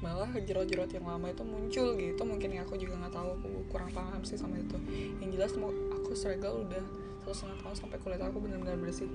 [0.00, 2.22] malah jerat-jerat yang lama itu muncul gitu.
[2.24, 4.76] Mungkin ya aku juga nggak tahu aku kurang paham sih sama itu.
[5.20, 5.52] Yang jelas
[5.96, 6.84] aku struggle udah
[7.24, 9.08] satu setengah tahun sampai kulit aku benar-benar bersih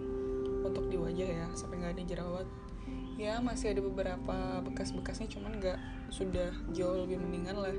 [0.65, 2.48] untuk di wajah ya sampai nggak ada jerawat.
[3.22, 5.78] Ya masih ada beberapa bekas-bekasnya cuman nggak
[6.10, 7.76] sudah jauh lebih mendingan lah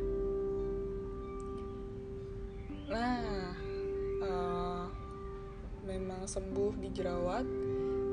[6.30, 7.46] sembuh di jerawat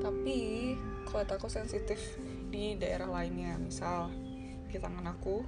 [0.02, 0.38] tapi
[1.06, 2.18] kulit aku sensitif
[2.50, 4.10] di daerah lainnya misal
[4.66, 5.46] di tangan aku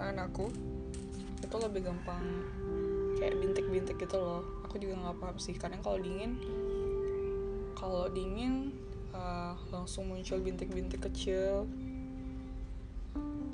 [0.00, 0.48] tangan aku
[1.44, 2.24] itu lebih gampang
[3.20, 4.42] kayak bintik-bintik gitu loh.
[4.66, 6.40] Aku juga nggak paham sih kadang kalau dingin
[7.78, 8.74] kalau dingin
[9.12, 11.68] uh, langsung muncul bintik-bintik kecil.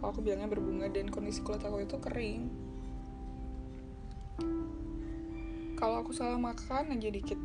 [0.01, 2.49] Kalau aku bilangnya berbunga dan kondisi kulit aku itu kering
[5.81, 7.41] kalau aku salah makan aja dikit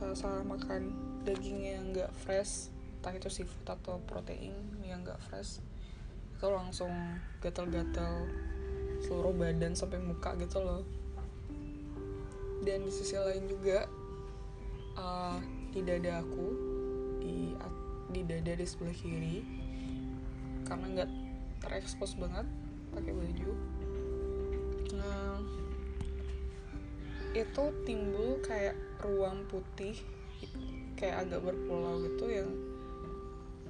[0.00, 0.96] uh, salah makan
[1.28, 5.60] daging yang nggak fresh entah itu seafood atau protein yang nggak fresh
[6.34, 6.90] itu langsung
[7.44, 8.24] gatal-gatal
[9.02, 10.82] seluruh badan sampai muka gitu loh.
[12.62, 13.86] Dan di sisi lain juga
[14.98, 15.38] uh,
[15.70, 16.46] di dada aku
[17.22, 17.54] di
[18.14, 19.44] di dada di sebelah kiri
[20.64, 21.10] karena nggak
[21.60, 22.46] terekspos banget
[22.94, 23.50] pakai baju
[24.96, 25.38] nah
[27.46, 29.94] itu timbul kayak ruang putih
[30.98, 32.50] kayak agak berpulau gitu yang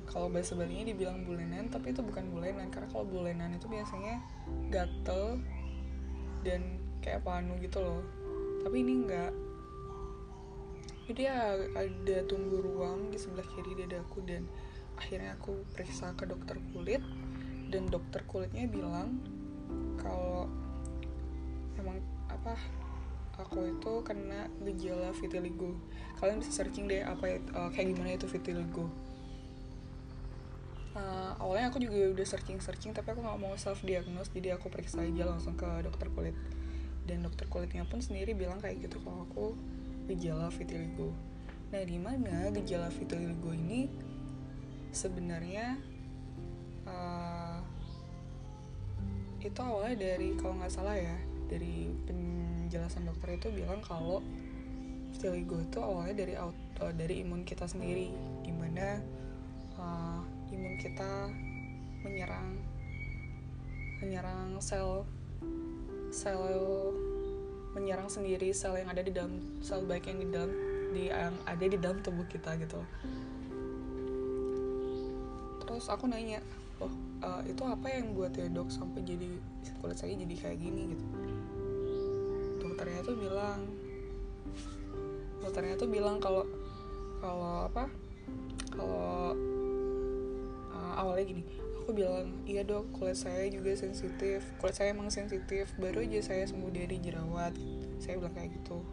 [0.09, 2.73] kalau bahasa Balinya dibilang bulenan tapi itu bukan bulenan.
[2.73, 4.25] Karena kalau bulenan itu biasanya
[4.73, 5.37] gatel
[6.43, 8.01] dan kayak panu gitu loh.
[8.65, 9.33] Tapi ini enggak.
[11.09, 14.45] Jadi ya ada tumbuh ruang di sebelah kiri dadaku dan
[14.97, 17.05] akhirnya aku periksa ke dokter kulit.
[17.69, 19.21] Dan dokter kulitnya bilang
[20.01, 20.49] kalau
[21.77, 22.01] emang
[22.33, 22.57] apa
[23.39, 25.79] aku itu kena gejala vitiligo.
[26.19, 28.91] Kalian bisa searching deh apa uh, kayak gimana itu vitiligo.
[30.99, 34.67] Uh, awalnya aku juga udah searching searching tapi aku nggak mau self diagnose jadi aku
[34.67, 36.35] periksa aja langsung ke dokter kulit.
[37.07, 39.47] Dan dokter kulitnya pun sendiri bilang kayak gitu kalau aku
[40.11, 41.15] gejala vitiligo.
[41.71, 43.87] Nah di mana gejala vitiligo ini?
[44.91, 45.79] Sebenarnya
[46.89, 47.63] uh,
[49.39, 51.15] itu awalnya dari kalau nggak salah ya
[51.47, 51.87] dari
[52.69, 54.21] penjelasan dokter itu bilang kalau
[55.17, 58.13] vitiligo itu awalnya dari auto, dari imun kita sendiri
[58.45, 59.01] di mana
[59.81, 60.21] uh,
[60.53, 61.33] imun kita
[62.05, 62.61] menyerang
[64.05, 65.09] menyerang sel
[66.13, 66.45] sel
[67.73, 70.53] menyerang sendiri sel yang ada di dalam sel baik yang di dalam
[70.93, 72.85] di yang ada di dalam tubuh kita gitu.
[75.65, 76.45] Terus aku nanya
[76.85, 76.93] loh
[77.25, 79.41] uh, itu apa yang buat ya dok sampai jadi
[79.81, 80.93] kulit saya jadi kayak gini?
[80.93, 81.18] gitu
[83.09, 83.65] tuh bilang
[85.41, 86.45] dokternya tuh bilang kalau
[87.25, 87.89] kalau apa
[88.69, 89.33] kalau
[90.77, 91.43] uh, awalnya gini
[91.81, 96.45] aku bilang iya dok kulit saya juga sensitif kulit saya emang sensitif baru aja saya
[96.45, 97.57] sembuh dari jerawat.
[97.97, 98.85] Saya bilang kayak gitu.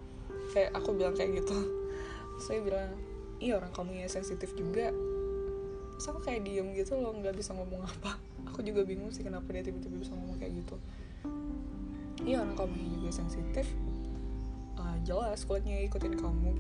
[0.56, 1.60] Kayak aku bilang kayak gitu.
[2.47, 2.95] Saya bilang
[3.43, 4.95] iya orang kamu ya sensitif juga.
[5.99, 8.15] Terus aku kayak diem gitu loh nggak bisa ngomong apa.
[8.56, 10.80] Aku juga bingung sih kenapa dia tiba-tiba bisa ngomong kayak gitu.
[12.23, 13.67] Iya orang kamu juga sensitif
[15.05, 16.51] jelas kulitnya ikutin kamu.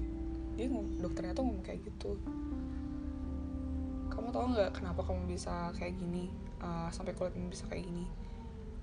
[0.55, 0.69] Dia
[1.01, 2.13] dokternya tuh ngomong kayak gitu.
[4.13, 6.29] Kamu tau nggak kenapa kamu bisa kayak gini?
[6.61, 8.05] Uh, sampai kulitmu bisa kayak gini?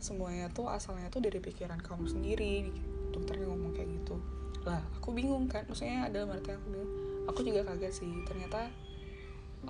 [0.02, 2.74] Semuanya tuh asalnya tuh dari pikiran kamu sendiri.
[3.14, 4.18] Dokternya ngomong kayak gitu.
[4.66, 5.62] Lah aku bingung kan?
[5.70, 6.92] Maksudnya ada arti aku bingung.
[7.30, 8.12] Aku juga kaget sih.
[8.26, 8.66] Ternyata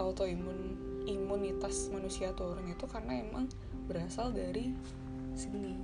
[0.01, 3.45] autoimun imunitas manusia turun itu karena emang
[3.85, 4.73] berasal dari
[5.37, 5.77] sini.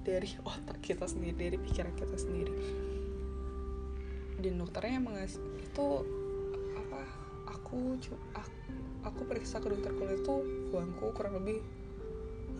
[0.00, 2.93] Dari otak kita sendiri dari pikiran kita sendiri
[4.44, 5.86] dan dokternya emang itu
[6.76, 7.00] apa
[7.48, 7.96] aku
[8.36, 8.52] aku,
[9.08, 10.36] aku periksa ke dokter kulit itu
[10.68, 11.64] uangku kurang lebih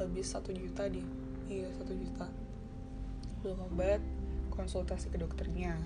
[0.00, 1.04] habis satu juta dia
[1.48, 2.26] iya satu juta.
[3.44, 4.00] Belum obat
[4.48, 5.76] konsultasi ke dokternya.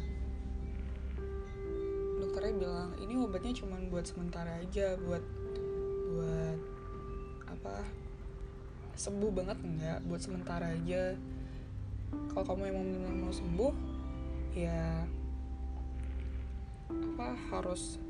[2.22, 5.24] Dokternya bilang ini obatnya cuma buat sementara aja buat
[6.14, 6.58] buat
[7.48, 7.74] apa
[8.94, 11.18] sembuh banget enggak buat sementara aja.
[12.32, 13.74] Kalau kamu emang benar mau sembuh
[14.56, 15.04] ya
[16.88, 18.00] apa harus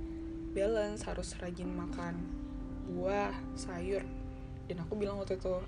[0.54, 2.18] balance harus rajin makan
[2.94, 4.02] buah sayur.
[4.66, 5.60] Dan aku bilang waktu itu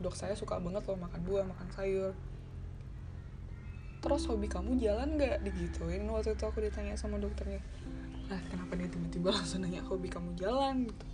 [0.00, 2.12] dok saya suka banget loh makan buah makan sayur.
[4.00, 5.44] Terus hobi kamu jalan nggak?
[5.44, 6.08] Digituin.
[6.08, 7.60] Waktu itu aku ditanya sama dokternya
[8.30, 10.86] lah kenapa dia tiba-tiba langsung nanya hobi kamu jalan?
[10.86, 11.06] Gitu.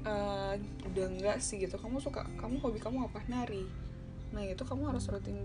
[0.00, 0.54] Uh,
[0.86, 1.76] udah enggak sih gitu.
[1.76, 3.20] Kamu suka kamu hobi kamu apa?
[3.26, 3.66] Nari.
[4.30, 5.42] Nah itu kamu harus rutin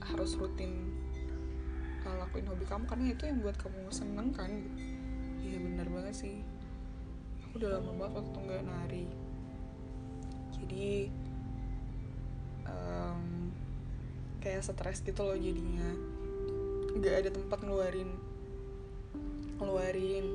[0.00, 0.72] harus rutin
[2.10, 4.50] lakuin hobi kamu karena itu yang buat kamu seneng kan?
[5.38, 6.36] Iya bener banget sih.
[7.46, 9.06] Aku udah lama banget waktu nggak nari.
[10.58, 10.90] Jadi
[12.66, 13.22] um,
[14.42, 15.90] kayak stres gitu loh jadinya.
[16.98, 18.10] Nggak ada tempat ngeluarin
[19.62, 20.26] ngeluarin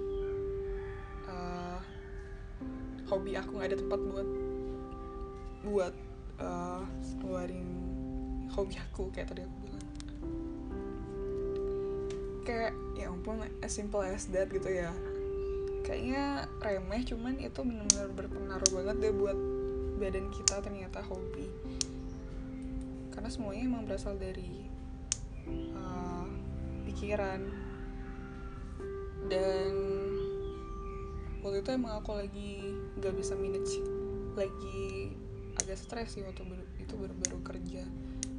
[1.28, 1.80] uh,
[3.12, 4.30] hobi aku nggak ada tempat buat
[5.68, 5.94] buat
[6.40, 6.84] uh,
[7.20, 7.68] ngeluarin
[8.56, 9.57] hobi aku kayak tadi aku
[12.48, 14.96] kayak ya ampun as simple as that gitu ya.
[15.84, 19.38] Kayaknya remeh cuman itu benar-benar berpengaruh banget deh buat
[20.00, 21.52] badan kita ternyata hobi.
[23.12, 24.64] Karena semuanya emang berasal dari
[25.76, 26.28] uh,
[26.88, 27.44] pikiran.
[29.28, 29.74] Dan
[31.44, 33.84] waktu itu emang aku lagi gak bisa manage
[34.40, 35.12] lagi
[35.60, 37.84] agak stres sih waktu baru, itu baru-baru kerja.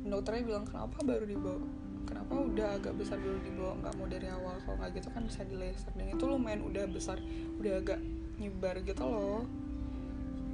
[0.08, 1.60] Dokternya bilang kenapa baru dibawa
[2.08, 5.44] kenapa udah agak besar baru dibawa nggak mau dari awal kalau nggak gitu kan bisa
[5.44, 7.20] di laser dan itu lumayan udah besar
[7.60, 8.00] udah agak
[8.40, 9.44] nyebar gitu loh.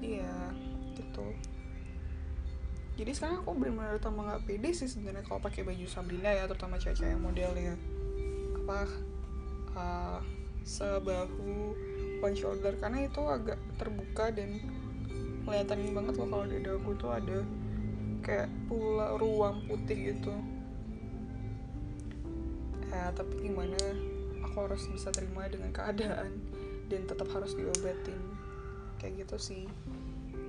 [0.02, 0.52] Iya
[0.94, 1.26] gitu
[2.94, 6.78] jadi sekarang aku benar-benar tambah nggak pede sih sebenarnya kalau pakai baju Sabrina ya terutama
[6.78, 7.74] cewek-cewek modelnya
[8.62, 8.86] apa
[9.74, 10.20] uh,
[10.62, 11.74] sebahu
[12.22, 14.62] one shoulder karena itu agak terbuka dan
[15.44, 17.38] kelihatan banget loh kalau di aku tuh ada
[18.24, 20.32] kayak pula ruang putih gitu
[22.94, 23.78] ya tapi gimana
[24.46, 26.30] aku harus bisa terima dengan keadaan
[26.87, 28.20] dan tetap harus diobatin.
[29.02, 29.64] Kayak gitu sih.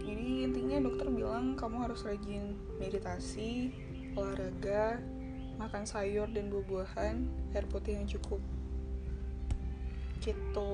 [0.06, 3.74] Jadi intinya dokter bilang kamu harus rajin meditasi
[4.14, 5.02] olahraga
[5.58, 7.16] makan sayur dan buah-buahan
[7.58, 8.38] air putih yang cukup.
[10.22, 10.74] Gitu.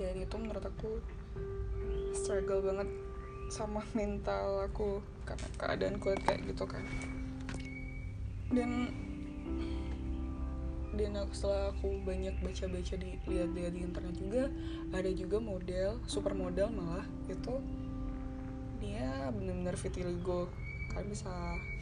[0.00, 1.02] Dan itu menurut aku
[2.16, 2.88] struggle banget
[3.52, 6.84] sama mental aku karena keadaan kulit kayak gitu kan.
[8.48, 8.88] Dan
[10.96, 14.42] dan aku, setelah aku banyak baca-baca di lihat-lihat di internet juga
[14.94, 17.60] ada juga model super model malah itu
[18.80, 20.48] dia bener-bener vitiligo
[20.98, 21.30] kalian bisa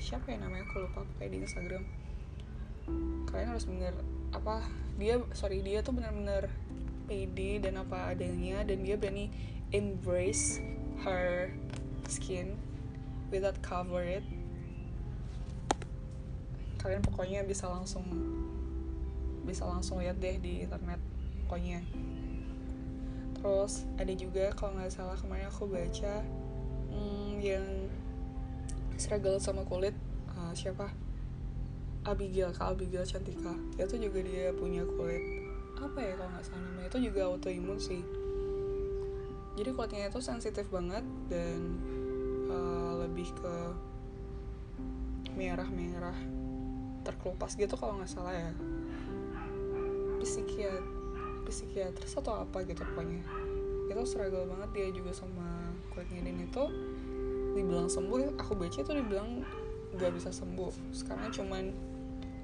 [0.02, 0.66] siapa ya namanya?
[0.68, 1.82] Aku lupa kayak di Instagram.
[3.30, 3.94] Kalian harus bener
[4.34, 4.60] apa
[5.00, 6.50] dia sorry dia tuh benar-benar
[7.06, 9.30] pede dan apa adanya dan dia berani
[9.70, 10.58] embrace
[11.00, 11.48] her
[12.10, 12.58] skin
[13.30, 14.26] without cover it.
[16.82, 18.04] Kalian pokoknya bisa langsung
[19.46, 20.98] bisa langsung lihat deh di internet
[21.46, 21.80] pokoknya.
[23.38, 26.26] Terus ada juga kalau nggak salah kemarin aku baca
[26.90, 27.66] hmm, yang
[28.98, 29.94] struggle sama kulit
[30.34, 30.90] uh, siapa?
[32.02, 33.54] Abigail kak Abigail Cantika.
[33.78, 35.22] Itu juga dia punya kulit.
[35.78, 36.88] Apa ya kalau nggak salah namanya?
[36.90, 38.02] Itu juga autoimun sih.
[39.56, 41.58] Jadi kulitnya itu sensitif banget dan
[42.50, 43.54] uh, lebih ke
[45.36, 46.16] merah-merah
[47.04, 48.50] terkelupas gitu kalau nggak salah ya
[50.26, 50.82] psikiat
[51.46, 53.22] psikiatris atau apa gitu pokoknya.
[53.86, 56.64] Itu struggle banget dia juga sama kulitnya dan itu.
[57.54, 59.46] Dibilang sembuh aku baca itu dibilang
[59.94, 60.90] nggak bisa sembuh.
[60.90, 61.64] Sekarang cuman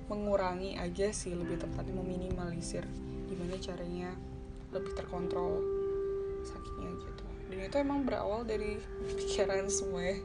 [0.06, 2.84] mengurangi aja sih lebih tepatnya meminimalisir
[3.26, 4.12] gimana caranya
[4.70, 5.60] lebih terkontrol
[6.46, 7.26] sakitnya gitu.
[7.50, 8.78] Dan itu emang berawal dari
[9.18, 10.16] pikiran semua ya.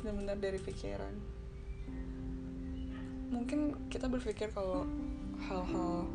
[0.00, 1.14] Benar-benar dari pikiran.
[3.28, 4.88] Mungkin kita berpikir kalau
[5.46, 6.08] hal-hal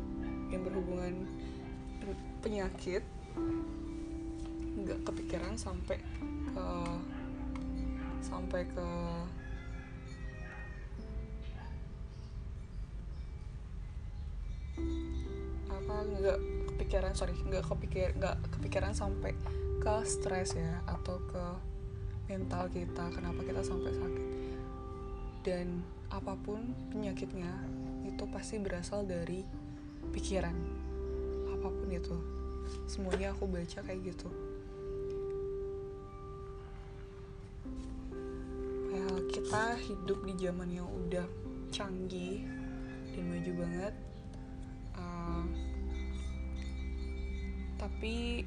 [0.54, 1.26] yang berhubungan
[2.44, 3.02] penyakit
[4.84, 5.98] nggak kepikiran sampai
[6.52, 6.66] ke
[8.20, 8.88] sampai ke
[15.72, 16.38] apa nggak
[16.74, 19.32] kepikiran sorry nggak kepikir nggak kepikiran sampai
[19.80, 21.44] ke stres ya atau ke
[22.28, 24.26] mental kita kenapa kita sampai sakit.
[25.44, 27.52] Dan apa pun penyakitnya
[28.08, 29.44] itu pasti berasal dari
[30.12, 30.56] pikiran
[31.54, 32.16] apa pun itu.
[32.84, 34.28] Semuanya aku baca kayak gitu.
[38.92, 41.24] Ya kita hidup di zaman yang udah
[41.72, 42.44] canggih
[43.14, 43.94] dan maju banget.
[47.74, 48.40] Tapi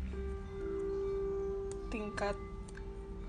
[1.93, 2.33] tingkat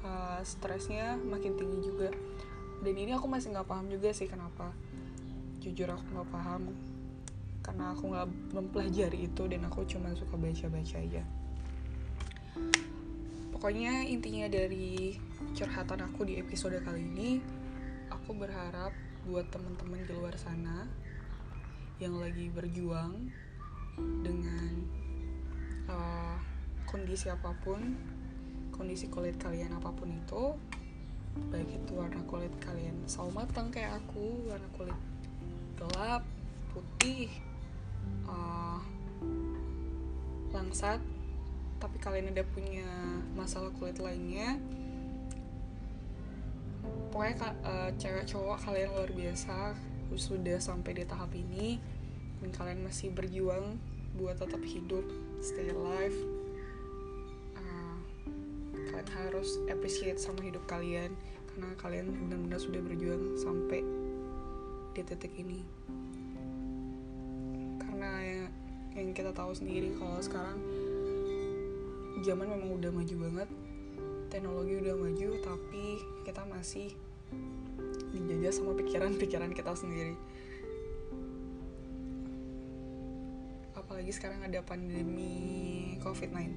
[0.00, 2.08] uh, stresnya makin tinggi juga.
[2.80, 4.72] Dan ini aku masih nggak paham juga sih kenapa.
[5.60, 6.72] Jujur aku nggak paham
[7.68, 11.20] karena aku nggak mempelajari itu dan aku cuma suka baca-baca aja.
[13.52, 15.20] Pokoknya intinya dari
[15.52, 17.44] curhatan aku di episode kali ini
[18.08, 18.96] aku berharap
[19.28, 20.88] buat teman-teman di luar sana
[22.00, 23.28] yang lagi berjuang
[24.24, 24.72] dengan
[25.92, 26.40] uh,
[26.88, 28.00] kondisi apa pun
[28.72, 30.56] kondisi kulit kalian apa pun itu
[31.52, 34.96] baik itu warna kulit kalian sawo matang kayak aku warna kulit
[35.76, 36.24] gelap
[36.72, 37.28] putih
[38.28, 38.80] uh,
[40.52, 41.00] langsat
[41.78, 42.88] tapi kalian udah punya
[43.38, 44.58] masalah kulit lainnya
[47.14, 49.74] pokoknya uh, cewek cowok kalian luar biasa
[50.18, 51.78] sudah sampai di tahap ini
[52.40, 53.76] dan kalian masih berjuang
[54.16, 55.04] buat tetap hidup
[55.38, 56.16] stay alive
[57.54, 57.96] uh,
[58.90, 61.12] kalian harus appreciate sama hidup kalian
[61.54, 63.84] karena kalian benar-benar sudah berjuang sampai
[64.96, 65.77] di titik ini
[67.98, 68.46] karena ya,
[68.94, 70.54] yang kita tahu sendiri kalau sekarang
[72.22, 73.50] zaman memang udah maju banget
[74.30, 76.94] teknologi udah maju tapi kita masih
[78.14, 80.14] dijajah sama pikiran-pikiran kita sendiri.
[83.74, 86.54] Apalagi sekarang ada pandemi COVID-19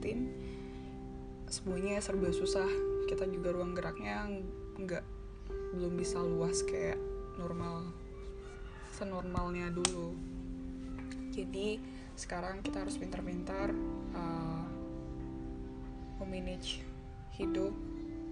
[1.49, 2.69] semuanya serba susah.
[3.09, 4.29] Kita juga ruang geraknya
[4.77, 5.05] nggak
[5.73, 7.01] belum bisa luas kayak
[7.41, 7.89] normal
[8.93, 10.30] senormalnya dulu
[11.31, 11.79] jadi
[12.19, 13.71] sekarang kita harus pintar-pintar
[14.13, 14.65] uh,
[16.19, 16.83] memanage
[17.39, 17.73] hidup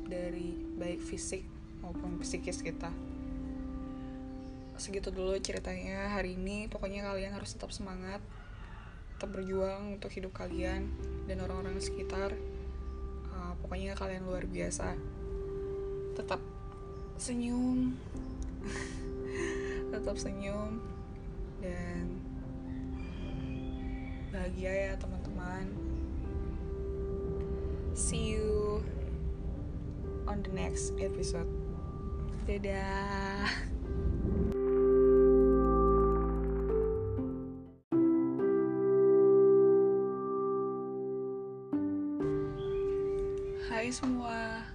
[0.06, 1.48] dari baik fisik
[1.80, 2.92] maupun psikis kita.
[4.76, 6.68] Segitu dulu ceritanya hari ini.
[6.68, 8.22] Pokoknya kalian harus tetap semangat
[9.20, 10.88] tetap berjuang untuk hidup kalian
[11.28, 12.32] dan orang-orang sekitar.
[13.28, 14.96] Uh, pokoknya kalian luar biasa.
[16.16, 16.40] Tetap
[17.20, 18.00] senyum.
[19.92, 20.80] Tetap senyum
[21.60, 22.19] dan
[24.30, 25.66] bahagia ya teman-teman.
[27.98, 28.80] See you
[30.30, 31.50] on the next episode.
[32.46, 33.50] Dadah.
[43.70, 44.66] Hai semua.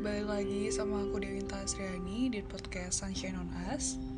[0.00, 4.09] Balik lagi sama aku Dewi Tasriani di podcast Sunshine on Us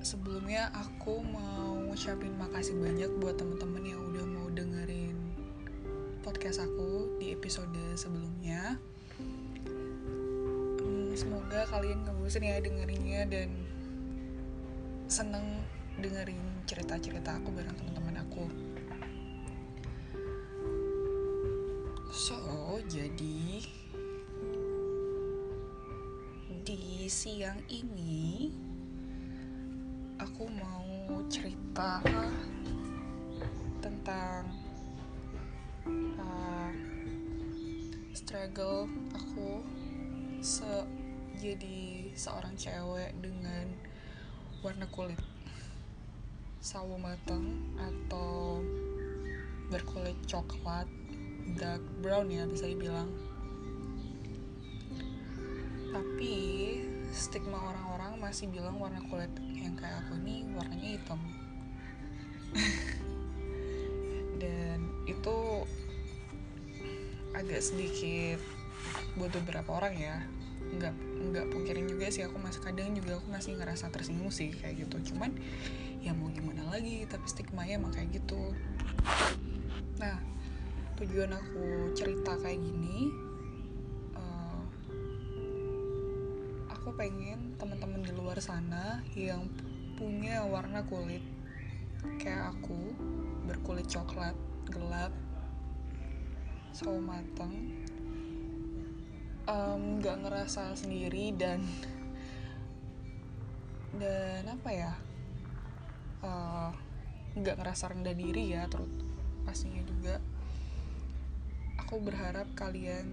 [0.00, 5.12] Sebelumnya aku mau ngucapin makasih banyak buat teman-teman yang udah mau dengerin
[6.24, 8.80] podcast aku di episode sebelumnya.
[10.80, 13.52] Hmm, Semoga kalian gak bosan ya dengerinnya dan
[15.04, 15.60] seneng
[16.00, 18.48] dengerin cerita-cerita aku bareng teman-teman aku.
[22.08, 22.40] So,
[22.88, 23.60] jadi
[26.64, 28.48] di siang ini
[30.20, 30.84] aku mau
[31.32, 31.96] cerita
[33.80, 34.52] tentang
[36.20, 36.72] uh,
[38.12, 38.84] struggle
[39.16, 39.64] aku
[40.44, 40.68] se
[41.40, 43.64] jadi seorang cewek dengan
[44.60, 45.16] warna kulit.
[46.60, 48.60] Sawo matang atau
[49.72, 50.84] berkulit coklat
[51.56, 53.08] dark brown ya bisa dibilang.
[55.88, 56.36] Tapi
[57.08, 59.32] stigma orang-orang masih bilang warna kulit
[60.04, 61.20] aku ini warnanya hitam.
[64.42, 65.36] Dan itu
[67.34, 68.40] agak sedikit
[69.18, 70.16] buat beberapa orang ya.
[70.76, 70.94] Nggak
[71.30, 75.14] nggak pungkirin juga sih aku masih kadang juga aku masih ngerasa tersinggung sih kayak gitu.
[75.14, 75.34] Cuman
[76.00, 78.54] ya mau gimana lagi tapi stigma-nya emang kayak gitu.
[80.00, 80.16] Nah
[81.00, 83.08] tujuan aku cerita kayak gini
[84.12, 84.60] uh,
[86.68, 89.48] aku pengen teman-teman di luar sana yang
[90.00, 91.20] punya warna kulit
[92.16, 92.96] kayak aku
[93.44, 94.32] berkulit coklat
[94.72, 95.12] gelap
[96.72, 97.52] sawo matang
[100.00, 101.60] nggak um, ngerasa sendiri dan
[104.00, 104.92] dan apa ya
[107.36, 108.88] nggak uh, ngerasa rendah diri ya terus
[109.44, 110.16] pastinya juga.
[111.84, 113.04] Aku berharap kalian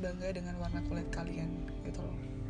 [0.00, 2.41] bangga dengan warna kulit kalian gitu loh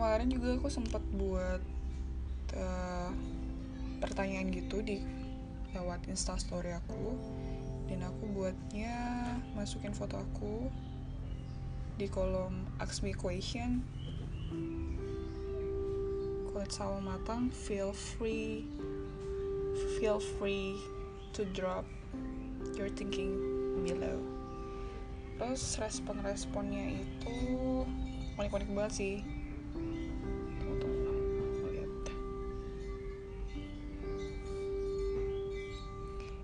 [0.00, 1.60] kemarin juga aku sempat buat
[2.56, 3.12] uh,
[4.00, 5.04] pertanyaan gitu di
[5.76, 7.20] lewat instastory aku.
[7.84, 8.96] Dan aku buatnya
[9.52, 10.72] masukin foto aku
[12.00, 13.84] di kolom ask me question.
[16.48, 18.64] Kulit sawo matang feel free
[20.00, 20.80] feel free
[21.36, 21.84] to drop
[22.72, 23.36] your thinking
[23.84, 24.39] below
[25.40, 27.36] terus respon-responnya itu
[28.36, 29.16] unik-unik banget sih.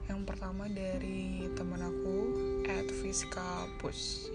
[0.09, 2.17] Yang pertama dari temen aku
[2.73, 4.33] at Fiska Push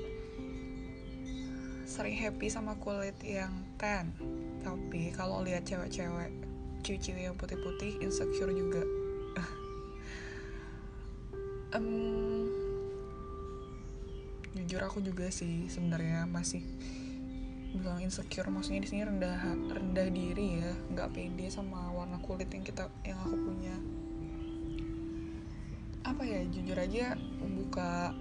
[1.92, 4.16] sering happy sama kulit yang tan.
[4.64, 6.32] Tapi kalau lihat cewek-cewek
[6.86, 8.86] cewek yang putih-putih insecure juga.
[11.72, 12.41] Um,
[14.72, 16.64] jujur aku juga sih sebenarnya masih
[17.76, 18.48] bilang insecure.
[18.48, 20.72] Maksudnya di sini rendah rendah diri ya.
[20.96, 23.76] Nggak pede sama warna kulit yang kita yang aku punya.
[26.08, 28.16] Apa ya jujur aja buka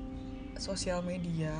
[0.59, 1.55] sosial media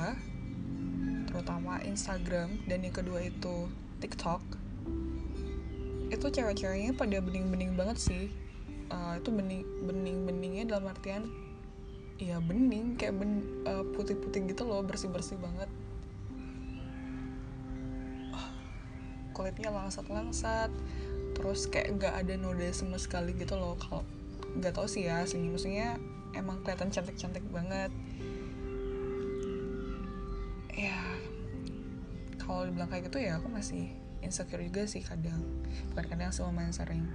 [1.31, 3.71] terutama Instagram dan yang kedua itu
[4.03, 4.43] TikTok.
[6.11, 8.27] Itu cewek-ceweknya pada bening-bening banget sih.
[8.91, 11.31] Uh, itu bening bening-beningnya dalam artian
[12.21, 15.65] ya bening kayak ben, uh, putih-putih gitu loh bersih-bersih banget.
[18.29, 18.49] Uh,
[19.33, 20.69] kulitnya langsat-langsat
[21.33, 23.73] terus kayak nggak ada noda sama sekali gitu loh.
[23.81, 24.05] Kalau
[24.61, 25.49] nggak tau sih ya aslinya.
[25.49, 25.89] Maksudnya
[26.37, 27.89] emang kelihatan cantik-cantik banget.
[30.77, 31.01] Ya
[32.37, 33.89] kalau dibilang kayak gitu ya aku masih
[34.21, 35.41] insecure juga sih kadang.
[35.89, 37.09] Bukan kadang sih lumayan sering.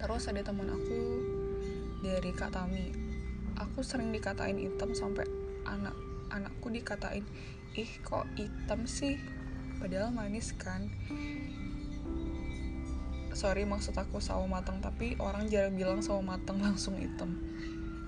[0.00, 1.00] Terus ada teman aku
[2.00, 2.94] dari Kak Tami
[3.58, 5.26] aku sering dikatain hitam sampai
[5.66, 5.94] anak
[6.30, 7.26] anakku dikatain
[7.74, 9.18] ih kok hitam sih?
[9.82, 10.86] Padahal manis kan?
[13.34, 17.34] Sorry maksud aku sawo matang tapi orang jarang bilang sawo matang langsung hitam.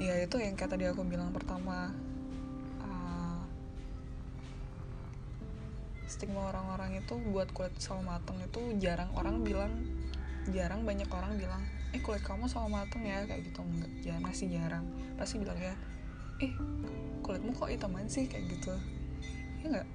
[0.01, 1.93] Ya itu yang kayak tadi aku bilang pertama
[6.11, 9.71] stigma orang-orang itu buat kulit sawo mateng itu jarang orang bilang
[10.51, 13.61] jarang banyak orang bilang eh kulit kamu sawo mateng ya kayak gitu.
[13.63, 14.87] Enggak ya masih jarang.
[15.19, 15.75] Pasti bilang ya
[16.41, 16.53] eh
[17.23, 18.27] kulitmu kok hitaman sih?
[18.31, 18.75] Kayak gitu.
[19.61, 19.89] Ya enggak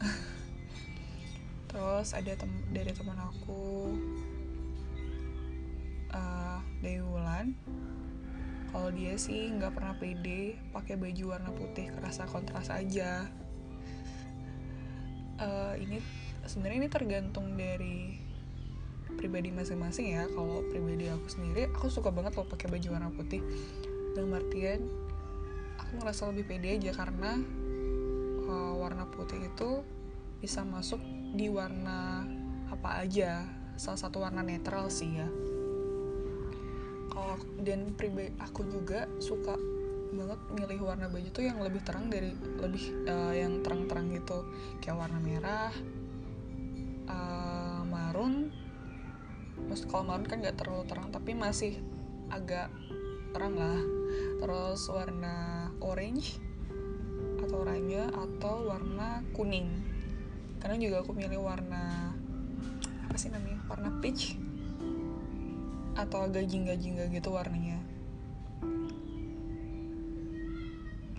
[1.70, 3.94] terus ada tem dari teman aku
[6.10, 7.54] uh, Dewi Wulan.
[8.70, 13.26] Kalau dia sih nggak pernah pede pakai baju warna putih kerasa kontras aja.
[15.40, 15.98] Uh, ini
[16.44, 18.19] sebenarnya ini tergantung dari
[19.20, 20.24] pribadi masing-masing ya.
[20.32, 23.44] Kalau pribadi aku sendiri aku suka banget loh pakai baju warna putih.
[24.16, 24.88] Dan artian
[25.76, 27.36] aku ngerasa lebih pede aja karena
[28.48, 29.84] uh, warna putih itu
[30.40, 30.98] bisa masuk
[31.36, 32.24] di warna
[32.72, 33.44] apa aja.
[33.76, 35.28] Salah satu warna netral sih ya.
[37.12, 39.52] Kalau dan pribadi aku juga suka
[40.10, 44.42] banget milih warna baju tuh yang lebih terang dari lebih uh, yang terang-terang gitu.
[44.82, 45.70] Kayak warna merah
[47.06, 48.49] uh, marun
[49.70, 51.78] Maksud kalau marun kan nggak terlalu terang tapi masih
[52.26, 52.66] agak
[53.30, 53.78] terang lah.
[54.42, 56.42] Terus warna orange
[57.38, 59.70] atau oranye atau warna kuning.
[60.58, 62.10] Karena juga aku milih warna
[63.06, 64.34] apa sih namanya warna peach
[65.94, 67.78] atau agak jingga-jingga gitu warnanya.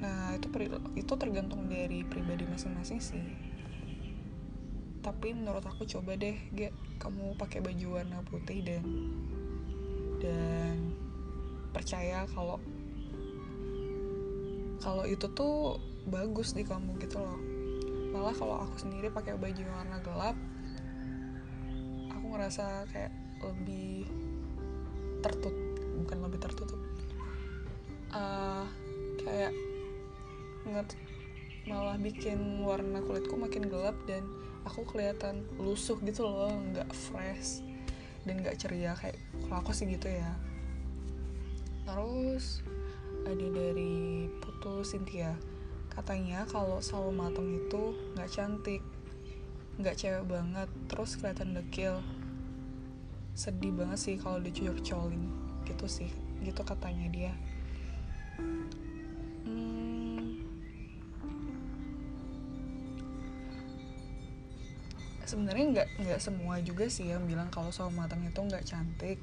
[0.04, 0.52] Nah itu
[1.00, 3.51] itu tergantung dari pribadi masing-masing sih
[5.02, 8.86] tapi menurut aku coba deh gak kamu pakai baju warna putih dan
[10.22, 10.94] dan
[11.74, 12.62] percaya kalau
[14.82, 15.78] kalau itu tuh
[16.10, 17.38] bagus di kamu gitu loh.
[18.12, 20.38] Malah kalau aku sendiri pakai baju warna gelap
[22.10, 24.06] aku ngerasa kayak lebih
[25.26, 25.54] tertutup
[26.02, 26.82] bukan lebih tertutup.
[28.12, 28.66] Uh,
[29.22, 29.54] kayak
[30.68, 30.90] nget
[31.66, 34.26] malah bikin warna kulitku makin gelap dan
[34.66, 37.66] aku kelihatan lusuh gitu loh nggak fresh
[38.26, 40.32] dan nggak ceria kayak kalau aku sih gitu ya.
[41.86, 42.62] Terus
[43.26, 45.34] ada dari Putu Cynthia
[45.92, 48.82] katanya kalau sawo matang itu nggak cantik
[49.76, 52.00] nggak cewek banget terus kelihatan dekil.
[53.34, 55.32] Sedih banget sih kalau dicucur-colin
[55.66, 57.34] gitu sih gitu katanya dia
[65.32, 69.16] sebenarnya nggak nggak semua juga sih yang bilang kalau sawo matang itu nggak cantik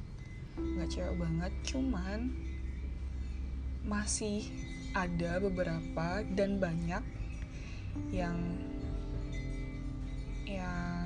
[0.57, 1.53] nggak cewek banget.
[1.69, 2.33] Cuman
[3.85, 4.49] masih
[4.97, 7.05] ada beberapa dan banyak
[8.09, 8.37] yang
[10.49, 11.05] yang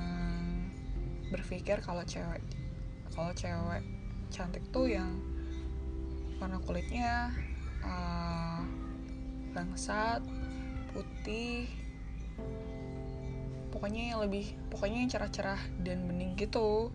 [1.27, 2.39] berpikir kalau cewek
[3.11, 3.83] kalau cewek
[4.31, 5.19] cantik tuh yang
[6.39, 7.29] warna kulitnya
[7.83, 8.63] uh,
[9.51, 10.23] langsat
[10.95, 11.67] putih
[13.73, 16.93] pokoknya yang lebih pokoknya yang cerah-cerah dan bening gitu.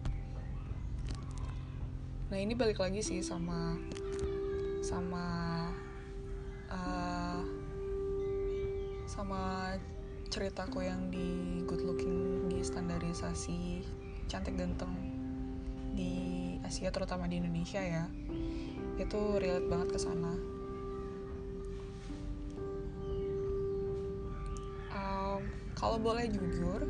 [2.30, 3.74] Nah ini balik lagi sih sama
[4.78, 5.26] sama
[6.70, 7.42] uh,
[9.10, 9.74] sama
[10.30, 13.82] ceritaku yang di good looking di standarisasi
[14.30, 14.94] cantik ganteng
[15.98, 18.06] di Asia terutama di Indonesia ya.
[19.02, 20.57] Itu relate banget ke sana
[25.88, 26.84] kalau boleh jujur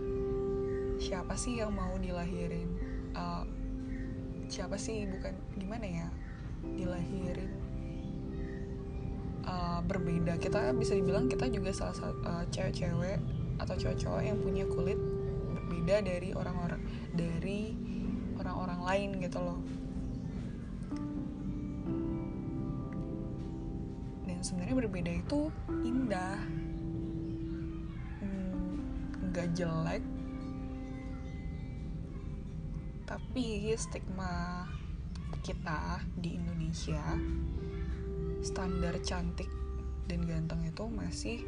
[0.98, 2.66] siapa sih yang mau dilahirin
[3.14, 3.46] uh,
[4.50, 6.08] siapa sih bukan gimana ya
[6.74, 7.46] dilahirin
[9.46, 10.42] uh, berbeda?
[10.42, 13.22] Kita bisa dibilang kita juga salah satu uh, cewek-cewek
[13.62, 14.98] atau cowok-cowok yang punya kulit
[15.54, 16.82] berbeda dari orang-orang
[17.14, 17.78] dari
[18.34, 19.62] orang-orang lain gitu loh.
[24.26, 25.54] Dan sebenarnya berbeda itu
[25.86, 26.66] indah
[29.46, 30.02] hmm, jelek
[33.06, 34.66] tapi stigma
[35.46, 37.00] kita di Indonesia
[38.42, 39.48] standar cantik
[40.08, 41.38] dan ganteng itu masih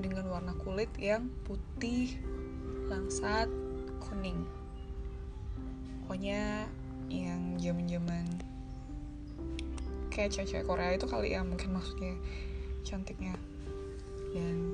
[0.00, 2.18] dengan warna kulit yang putih,
[2.88, 3.46] langsat,
[4.02, 4.48] kuning.
[6.02, 6.66] Pokoknya
[7.12, 8.24] yang zaman-zaman
[10.08, 12.16] kayak cewek-cewek Korea itu kali ya mungkin maksudnya
[12.82, 13.36] cantiknya.
[14.32, 14.72] Dan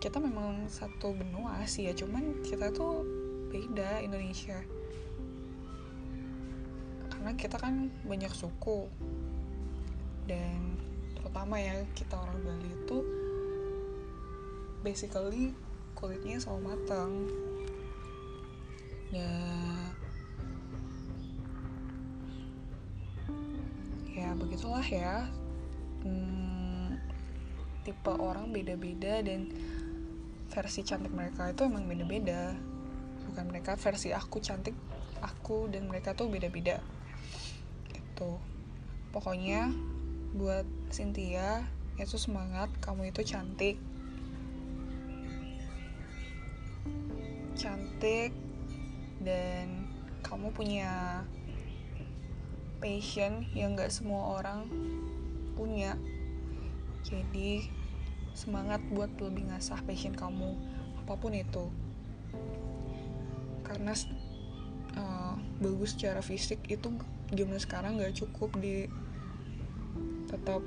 [0.00, 3.04] kita memang satu benua sih ya, cuman kita tuh
[3.52, 4.56] beda Indonesia.
[7.12, 8.88] Karena kita kan banyak suku.
[10.24, 10.80] Dan
[11.12, 12.98] terutama ya kita orang Bali itu
[14.80, 15.52] basically
[15.92, 17.12] kulitnya selalu matang
[19.12, 19.28] ya
[24.16, 25.28] ya begitulah ya.
[26.00, 26.96] Hmm,
[27.84, 29.52] tipe orang beda-beda dan
[30.50, 32.58] versi cantik mereka itu emang beda-beda.
[33.30, 34.74] Bukan mereka versi aku cantik
[35.22, 36.82] aku dan mereka tuh beda-beda.
[37.94, 38.36] Itu
[39.14, 39.70] pokoknya
[40.34, 41.62] buat Cynthia
[41.94, 43.78] itu semangat kamu itu cantik.
[47.54, 48.34] Cantik
[49.22, 49.86] dan
[50.26, 51.22] kamu punya
[52.80, 54.66] passion yang gak semua orang
[55.54, 55.94] punya.
[57.04, 57.79] Jadi
[58.40, 60.56] semangat buat lebih ngasah passion kamu
[61.04, 61.68] apa pun itu.
[63.60, 63.92] Karena
[64.96, 66.88] uh, bagus secara fisik itu
[67.36, 68.88] zaman sekarang gak cukup di
[70.32, 70.64] tetap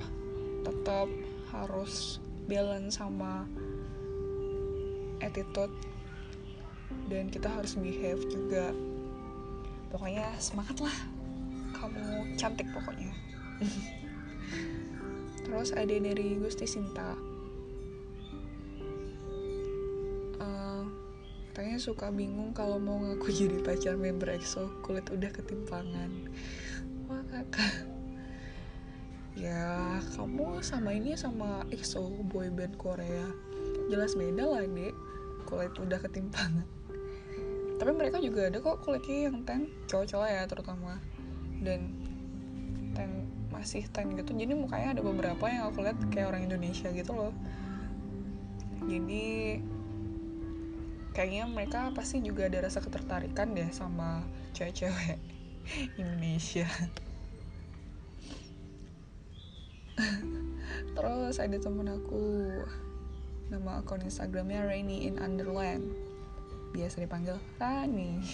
[0.62, 1.10] tetap
[1.50, 3.50] harus balance sama
[5.26, 5.74] attitude.
[7.10, 8.70] Dan kita harus behave juga.
[9.90, 10.98] Pokoknya semangat lah.
[11.74, 13.10] Kamu cantik pokoknya.
[15.44, 17.18] Terus ada dari Gusti Sinta
[21.54, 26.10] katanya suka bingung kalau mau ngaku jadi pacar member EXO kulit udah ketimpangan.
[27.06, 27.86] Wah kakak.
[29.38, 33.30] Ya kamu sama ini sama EXO boyband Korea.
[33.86, 34.98] Jelas beda lah dek.
[35.46, 36.66] Kulit udah ketimpangan.
[37.78, 40.98] Tapi mereka juga ada kok kulitnya yang tan cowok-cowok ya terutama.
[41.62, 41.94] Dan
[42.98, 44.34] tan masih tan gitu.
[44.34, 47.34] Jadi mukanya ada beberapa yang aku lihat kayak orang Indonesia gitu loh.
[48.90, 49.62] Jadi
[51.14, 54.26] kayaknya mereka pasti juga ada rasa ketertarikan deh sama
[54.58, 55.22] cewek-cewek
[56.02, 56.66] Indonesia.
[60.98, 62.50] Terus ada temen aku
[63.54, 65.86] nama akun Instagramnya Rainy in Underland.
[66.74, 68.12] Biasa dipanggil Rani.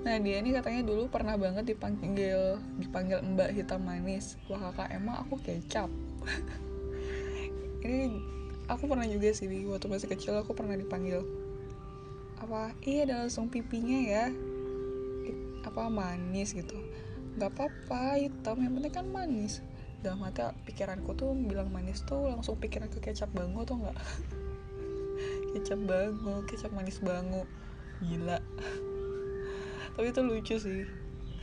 [0.00, 4.40] Nah dia ini katanya dulu pernah banget dipanggil dipanggil Mbak Hitam Manis.
[4.48, 5.92] Wah kakak emang aku kecap.
[7.84, 8.39] Ini
[8.70, 11.26] aku pernah juga sih waktu masih kecil aku pernah dipanggil
[12.40, 14.32] apa iya ada langsung pipinya ya.
[15.60, 16.72] Apa manis gitu.
[17.36, 19.60] Nggak apa-apa hitam yang penting kan manis.
[20.00, 23.92] Dalam hati pikiranku tuh bilang manis tuh langsung pikiran ke kecap bango tuh nggak?
[25.52, 27.44] Kecap bango kecap manis bango.
[28.00, 28.40] Gila.
[30.00, 30.88] Tapi itu lucu sih.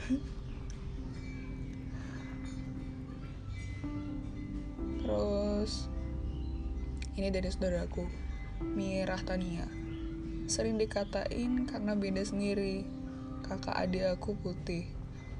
[5.05, 5.93] Terus
[7.17, 8.05] ini dari saudaraku
[8.61, 9.65] Mirah Tania.
[10.45, 12.85] Sering dikatain karena beda sendiri.
[13.41, 14.85] Kakak adik aku putih.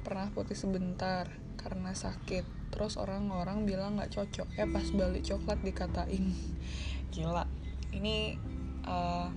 [0.02, 1.30] Pernah putih sebentar
[1.62, 2.74] karena sakit.
[2.74, 4.58] Terus orang-orang bilang nggak cocok.
[4.58, 6.34] Ya pas balik coklat dikatain.
[7.14, 7.46] Gila.
[7.94, 8.42] Ini
[8.90, 9.30] uh,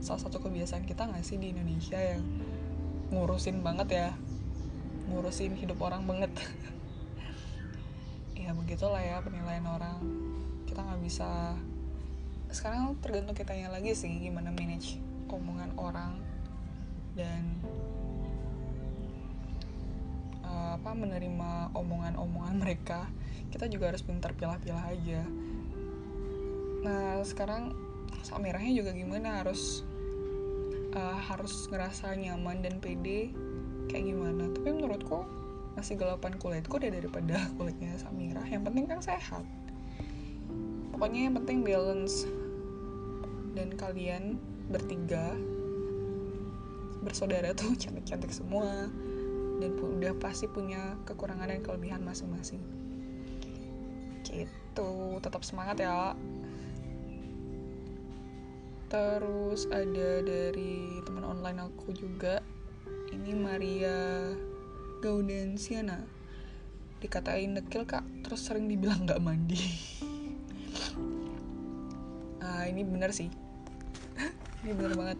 [0.00, 2.24] salah satu kebiasaan kita nggak sih di Indonesia yang
[3.12, 4.10] ngurusin banget ya?
[5.12, 6.32] Ngurusin hidup orang banget.
[8.42, 10.02] Ya begitulah ya penilaian orang.
[10.66, 11.54] Kita nggak bisa
[12.52, 15.00] sekarang tergantung kitanya lagi sih gimana manage
[15.32, 16.12] omongan orang
[17.16, 17.40] dan
[20.44, 23.08] uh, apa menerima omongan-omongan mereka.
[23.48, 25.24] Kita juga harus pintar pilah-pilah aja.
[26.84, 27.72] Nah sekarang
[28.22, 29.42] Samirahnya juga gimana?
[29.42, 29.82] Harus
[30.92, 33.32] uh, harus ngerasa nyaman dan pede
[33.88, 34.52] kayak gimana?
[34.52, 35.24] Tapi menurutku
[35.72, 39.44] masih gelapan kulitku deh daripada kulitnya Samirah yang penting kan sehat.
[40.92, 42.28] Pokoknya yang penting balance
[43.52, 44.40] dan kalian
[44.72, 45.36] bertiga
[47.02, 48.88] bersaudara tuh cantik-cantik semua.
[49.62, 52.58] Dan udah pasti punya kekurangan dan kelebihan masing-masing.
[54.26, 54.90] Gitu
[55.22, 56.18] tetap semangat ya.
[58.90, 62.42] Terus ada dari teman online aku juga.
[63.12, 64.32] Ini Maria
[64.98, 66.02] Gaudensiana.
[66.98, 68.02] Dikatain dekil kak.
[68.26, 69.62] Terus sering dibilang nggak mandi.
[72.42, 73.41] Ah ini bener sih
[74.62, 75.18] ini bener banget.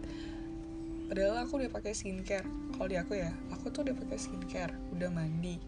[1.11, 2.47] Padahal aku udah pakai skincare.
[2.73, 4.73] Kalau di aku ya aku tuh udah pakai skincare.
[4.95, 5.59] Udah mandi.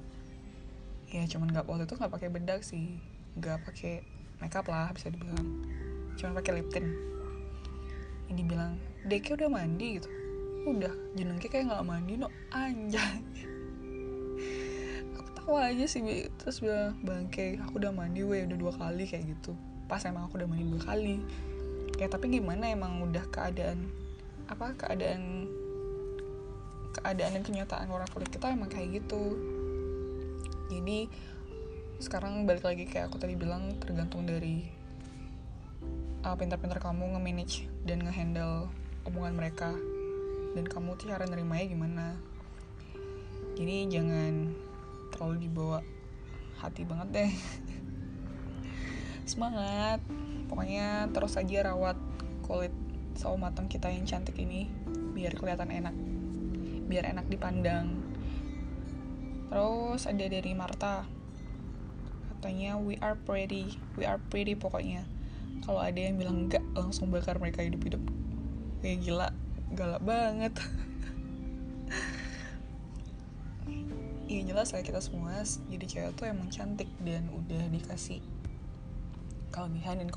[1.12, 2.98] Ya cuman nggak waktu itu nggak pakai bedak sih.
[3.36, 4.02] Nggak pakai
[4.40, 5.68] makeup lah bisa dibilang.
[6.16, 6.88] Cuman pakai lip tint.
[8.32, 10.10] Ini bilang deke udah mandi gitu.
[10.66, 12.32] Udah jenengnya kayak nggak mandi no.
[12.56, 13.22] Anjay.
[15.46, 16.02] Tawa aja sih
[16.42, 19.54] terus bilang bangke aku udah mandi weh udah dua kali kayak gitu.
[19.86, 21.22] Pas emang aku udah mandi dua kali
[21.96, 23.88] ya tapi gimana emang udah keadaan
[24.52, 25.48] apa keadaan
[26.96, 29.36] keadaan dan kenyataan warna kulit kita emang kayak gitu.
[30.72, 31.12] Jadi
[32.00, 34.64] sekarang balik lagi kayak aku tadi bilang tergantung dari
[36.24, 38.72] uh, pintar-pintar kamu nge-manage dan nge-handle
[39.08, 39.72] omongan mereka.
[40.56, 42.06] Dan kamu tuh cara nerimanya gimana.
[43.60, 44.56] Jadi jangan
[45.12, 45.80] terlalu dibawa
[46.64, 47.32] hati banget deh.
[49.30, 50.00] Semangat
[50.48, 51.98] pokoknya terus aja rawat
[52.46, 52.74] kulit
[53.16, 54.68] sawo matang kita yang cantik ini
[55.16, 55.96] biar kelihatan enak.
[56.86, 57.96] Biar enak dipandang.
[59.48, 61.08] Terus ada dari Marta.
[62.36, 63.80] Katanya we are pretty.
[63.96, 65.08] We are pretty pokoknya.
[65.64, 68.04] Kalau ada yang bilang enggak langsung bakar mereka hidup-hidup.
[68.84, 69.30] Kayak gila.
[69.74, 70.54] Galak banget.
[74.28, 75.42] Iya jelas lah kita semua
[75.72, 78.22] jadi cewek tuh emang cantik dan udah dikasih
[79.56, 80.12] kelebihan dan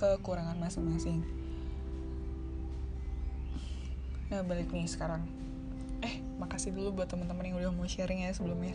[0.00, 1.20] kekurangan masing-masing.
[4.32, 5.20] Nah balik nih sekarang.
[6.00, 8.72] Eh makasih dulu buat teman-teman yang udah mau sharing ya sebelumnya.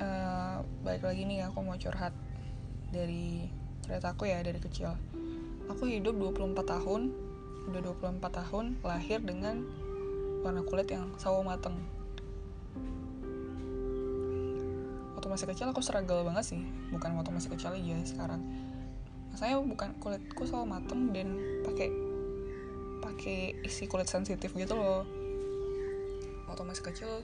[0.00, 2.16] Uh, balik lagi nih aku mau curhat
[2.88, 3.52] dari
[3.84, 4.96] cerita aku ya dari kecil.
[5.68, 7.12] Aku hidup 24 tahun,
[7.68, 9.68] udah 24 tahun lahir dengan
[10.40, 11.76] warna kulit yang sawo mateng
[15.22, 16.66] waktu masih kecil aku struggle banget sih.
[16.90, 18.42] Bukan waktu masih kecil aja sekarang.
[19.38, 21.94] Saya bukan kulitku selalu mateng dan pakai
[22.98, 25.06] pakai isi kulit sensitif gitu loh.
[26.50, 27.22] Waktu masih kecil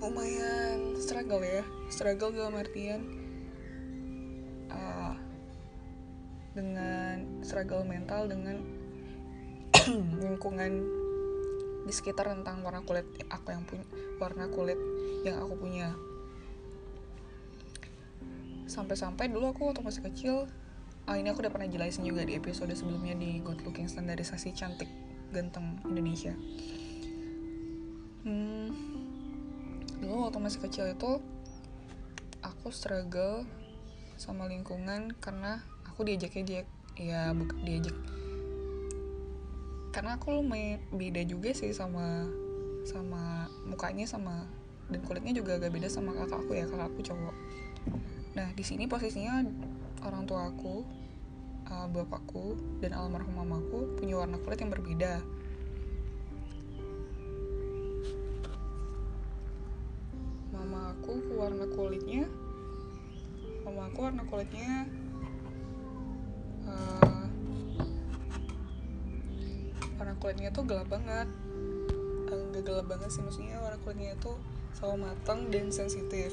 [0.00, 1.60] lumayan struggle ya.
[1.92, 3.04] Struggle dalam artian
[4.72, 5.12] uh,
[6.56, 8.64] dengan struggle mental dengan
[10.24, 10.72] lingkungan
[11.84, 13.84] di sekitar tentang warna kulit aku yang punya
[14.16, 14.80] warna kulit
[15.20, 15.92] yang aku punya
[18.70, 20.46] sampai-sampai dulu aku waktu masih kecil
[21.10, 24.86] ah ini aku udah pernah jelasin juga di episode sebelumnya di Good Looking Standarisasi Cantik
[25.34, 26.30] Ganteng Indonesia.
[28.22, 28.70] Hmm,
[29.98, 31.18] dulu waktu masih kecil itu
[32.46, 33.42] aku struggle
[34.20, 37.96] sama lingkungan karena aku diajak-ajak ya bukan diajak.
[39.90, 42.28] Karena aku lumayan beda juga sih sama
[42.86, 44.46] sama mukanya sama
[44.90, 47.34] dan kulitnya juga agak beda sama kakakku ya kakakku cowok
[48.30, 49.42] Nah, di sini posisinya
[50.06, 50.86] orang tua aku,
[51.66, 55.18] uh, bapakku, dan almarhum mamaku punya warna kulit yang berbeda.
[60.54, 62.30] Mama aku warna kulitnya,
[63.66, 64.86] mama aku warna kulitnya
[66.70, 67.26] uh,
[69.98, 71.26] warna kulitnya tuh gelap banget.
[72.30, 74.38] Enggak uh, gelap banget sih, maksudnya warna kulitnya tuh
[74.78, 76.30] sawo matang dan sensitif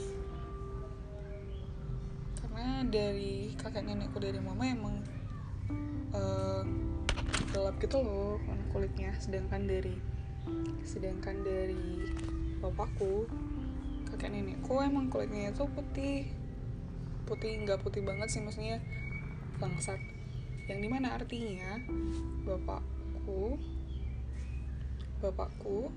[2.88, 4.96] dari kakek nenekku dari mama emang
[6.16, 6.64] uh,
[7.52, 9.12] gelap gitu loh warna kulitnya.
[9.20, 9.96] Sedangkan dari
[10.88, 12.08] sedangkan dari
[12.64, 13.28] bapakku
[14.08, 16.32] kakek nenekku emang kulitnya itu putih.
[17.28, 18.80] Putih nggak putih banget sih maksudnya
[19.60, 20.00] langsat.
[20.68, 21.80] Yang di mana artinya
[22.48, 23.60] bapakku
[25.18, 25.90] bapakku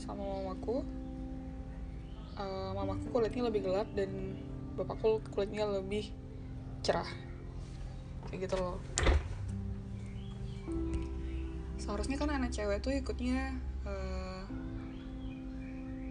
[0.00, 0.80] sama mamaku
[2.40, 4.40] uh, mamaku kulitnya lebih gelap dan
[4.74, 6.10] bapakku kulitnya lebih
[6.80, 7.08] cerah.
[8.28, 8.78] Kayak gitu loh.
[11.76, 14.46] Seharusnya kan anak cewek tuh ikutnya uh,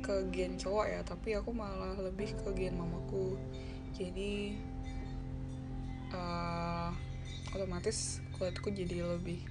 [0.02, 3.40] ke gen cowok ya tapi aku malah lebih ke gen mamaku.
[3.96, 4.56] Jadi
[6.14, 6.92] uh,
[7.56, 9.44] otomatis kulitku jadi lebih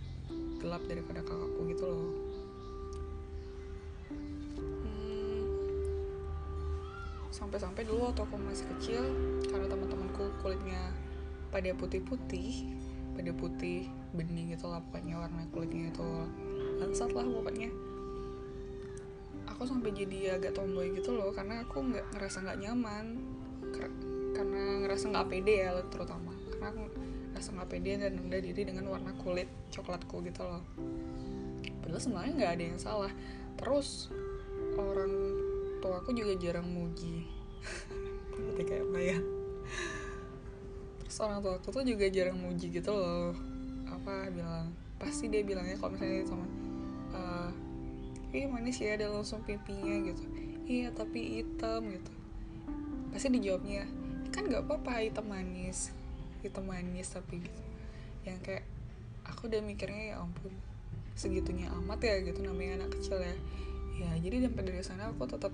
[0.60, 2.29] gelap daripada kakakku gitu loh
[7.30, 9.02] sampai-sampai dulu waktu aku masih kecil
[9.46, 10.90] karena teman-temanku kulitnya
[11.50, 12.66] pada putih-putih
[13.14, 16.08] pada putih bening gitu lah pokoknya warna kulitnya itu
[16.80, 17.70] lansat lah pokoknya.
[19.54, 23.06] Aku sampai jadi agak tomboy gitu loh karena aku nggak ngerasa nggak nyaman
[24.32, 26.32] karena ngerasa nggak pede ya terutama.
[26.48, 26.82] Karena aku
[27.36, 30.64] ngerasa nggak pede dan rendah diri dengan warna kulit coklatku gitu loh.
[31.84, 33.12] Padahal sebenarnya nggak ada yang salah.
[33.60, 34.08] Terus
[34.80, 35.12] orang
[35.80, 37.24] tua aku juga jarang muji.
[38.36, 39.18] Seperti kayak apa ya?
[41.04, 43.32] Terus orang tua aku tuh juga jarang muji gitu loh.
[43.88, 46.46] Apa bilang pasti dia bilangnya kalau misalnya sama
[47.16, 47.50] uh,
[48.30, 50.22] manis ya ada langsung pipinya gitu.
[50.68, 52.12] Iya tapi hitam gitu.
[53.10, 53.88] Pasti dijawabnya
[54.30, 55.90] kan nggak apa-apa hitam manis.
[56.44, 57.60] Hitam manis tapi gitu.
[58.28, 58.64] Yang kayak
[59.26, 60.52] aku udah mikirnya ya ampun
[61.18, 62.38] segitunya amat ya gitu.
[62.44, 63.34] Namanya anak kecil ya
[64.00, 65.52] ya jadi sampai dari sana aku tetap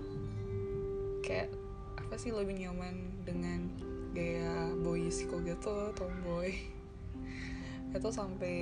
[1.19, 1.51] kayak
[1.99, 2.95] apa sih lebih nyaman
[3.27, 3.67] dengan
[4.15, 6.55] gaya boyisku gitu tomboy.
[7.95, 8.57] Itu sampai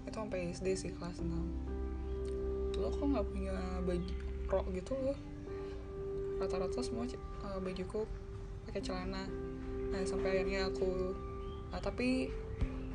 [0.00, 3.54] itu sampai SD sih kelas 6 lo kok nggak punya
[3.84, 4.14] baju
[4.48, 5.18] rok gitu loh.
[6.40, 7.04] Rata-rata semua
[7.44, 8.08] uh, bajuku
[8.64, 9.28] pakai celana.
[9.92, 11.12] Nah sampai akhirnya aku
[11.70, 12.32] uh, tapi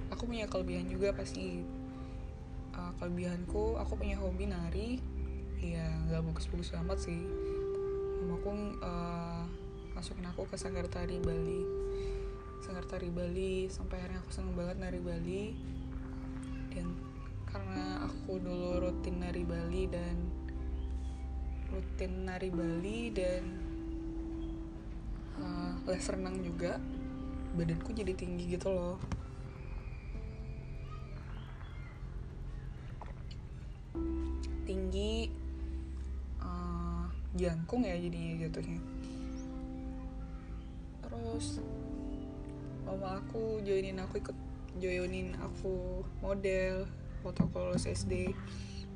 [0.09, 1.61] aku punya kelebihan juga pasti.
[2.75, 4.99] Uh, kelebihanku aku punya hobi nari
[5.73, 7.17] ya nggak bagus-bagus amat sih.
[8.21, 8.49] Mama aku
[8.85, 9.43] uh,
[9.97, 11.65] masukin aku ke sanggar tari Bali.
[12.61, 15.43] Sanggar tari Bali sampai akhirnya aku seneng banget nari Bali.
[16.69, 16.93] Dan
[17.49, 20.15] karena aku dulu rutin nari Bali dan
[21.71, 23.43] rutin nari Bali dan
[25.39, 26.77] uh, les renang juga
[27.55, 28.99] badanku jadi tinggi gitu loh.
[34.65, 35.44] Tinggi
[37.35, 38.81] jangkung ya jadinya jatuhnya.
[41.03, 41.59] Terus
[42.87, 44.37] mama aku joinin aku ikut
[44.79, 46.85] joinin aku model
[47.25, 48.29] lulus SD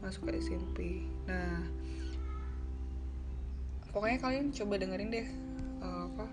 [0.05, 1.65] masuk ke SMP nah
[3.89, 5.27] pokoknya kalian coba dengerin deh
[5.81, 6.29] uh, apa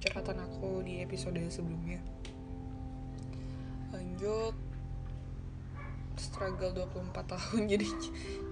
[0.00, 2.00] curhatan aku di episode sebelumnya.
[3.92, 4.56] Lanjut.
[6.16, 7.88] Struggle 24 tahun jadi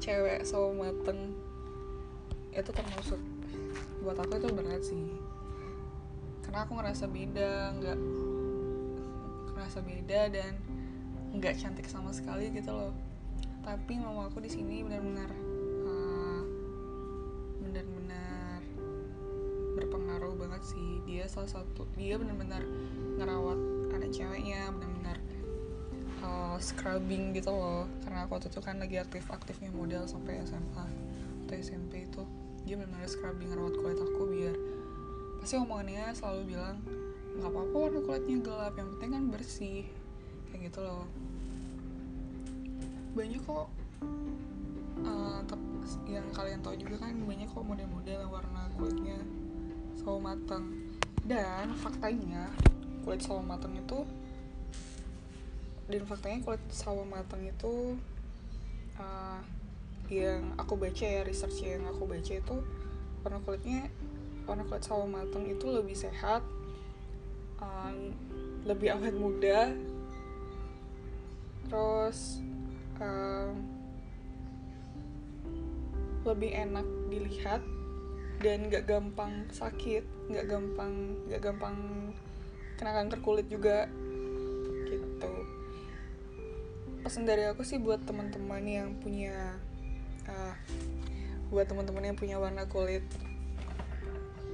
[0.00, 1.36] cewek sama mateng
[2.62, 3.20] itu termasuk
[4.02, 5.08] buat aku itu berat sih.
[6.42, 7.98] Karena aku ngerasa beda nggak
[9.54, 10.52] ngerasa beda dan
[11.34, 12.94] nggak cantik sama sekali gitu loh.
[13.62, 15.28] Tapi mama aku di sini benar-benar
[15.84, 16.42] uh,
[17.62, 18.64] benar-benar
[19.76, 21.04] berpengaruh banget sih.
[21.04, 22.64] Dia salah satu dia benar-benar
[23.20, 23.58] ngerawat
[23.92, 25.18] anak ceweknya benar-benar
[26.24, 27.84] uh, scrubbing gitu loh.
[28.06, 30.86] Karena aku waktu itu kan lagi aktif-aktifnya model sampai SMA
[31.48, 32.24] atau SMP itu
[32.66, 34.56] dia benar-benar scrubbing ngerawat kulit aku biar
[35.38, 36.76] pasti omongannya selalu bilang
[37.38, 39.82] nggak apa-apa warna kulitnya gelap yang penting kan bersih.
[40.50, 41.06] Kayak gitu loh.
[43.14, 43.66] Banyak kok
[45.06, 45.40] uh,
[46.10, 49.18] yang kalian tahu juga kan banyak kok model-model yang warna kulitnya
[49.98, 50.64] sawo matang
[51.24, 52.48] dan faktanya
[53.04, 54.04] kulit sawo matang itu
[55.88, 57.96] dan faktanya kulit sawo matang itu
[59.00, 59.40] uh,
[60.08, 62.56] yang aku baca ya research yang aku baca itu
[63.22, 63.92] warna kulitnya
[64.48, 66.40] warna kulit sawo matang itu lebih sehat
[67.60, 68.16] um,
[68.64, 69.72] lebih awet muda
[71.68, 72.40] terus
[73.00, 73.52] um,
[76.24, 77.62] lebih enak dilihat
[78.38, 81.76] dan gak gampang sakit gak gampang gak gampang
[82.78, 83.90] kena kanker kulit juga
[84.86, 85.32] gitu.
[87.02, 89.58] Pesan dari aku sih buat teman-teman yang punya
[90.28, 90.54] uh,
[91.48, 93.04] buat teman-teman yang punya warna kulit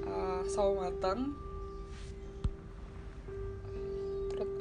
[0.07, 1.35] uh, sawo matang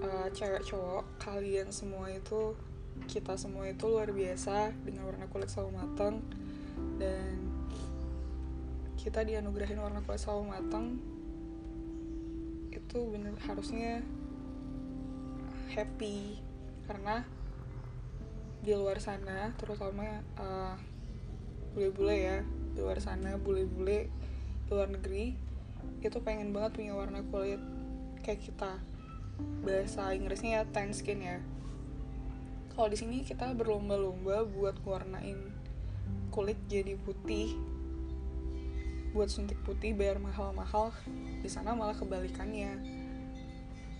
[0.03, 2.53] uh, cewek cowok kalian semua itu
[3.09, 6.22] kita semua itu luar biasa dengan warna kulit sawo matang.
[7.01, 7.51] Dan
[8.99, 11.01] kita dianugerahin warna kulit sawo matang
[12.70, 14.05] itu bener harusnya
[15.74, 16.38] happy.
[16.86, 17.26] Karena
[18.64, 20.76] di luar sana terutama uh,
[21.74, 22.38] bule-bule ya
[22.74, 24.09] di luar sana bule-bule
[24.69, 25.34] luar negeri
[26.03, 27.59] itu pengen banget punya warna kulit
[28.24, 28.80] kayak kita.
[29.63, 31.38] Bahasa Inggrisnya ya tan skin ya.
[32.74, 35.51] Kalau di sini kita berlomba-lomba buat warnain
[36.34, 37.55] kulit jadi putih.
[39.13, 40.91] Buat suntik putih bayar mahal-mahal
[41.39, 42.82] di sana malah kebalikannya.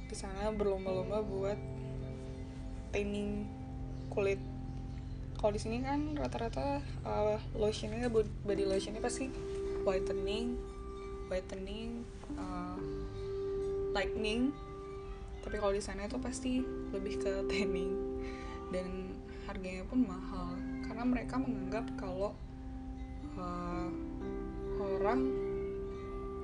[0.10, 1.60] Di sana berlomba-lomba buat
[2.92, 3.48] tanning
[4.10, 4.42] kulit
[5.44, 9.28] kalau di sini kan rata-rata uh, lotionnya body lotionnya pasti
[9.84, 10.56] whitening
[11.28, 12.08] whitening
[12.40, 12.80] uh,
[13.94, 14.54] lightening.
[15.44, 16.62] Tapi kalau di sana itu pasti
[16.94, 18.22] lebih ke tanning.
[18.70, 19.18] Dan
[19.50, 20.54] harganya pun mahal.
[20.86, 22.32] Karena mereka menganggap kalau
[23.38, 23.90] uh,
[24.80, 25.22] orang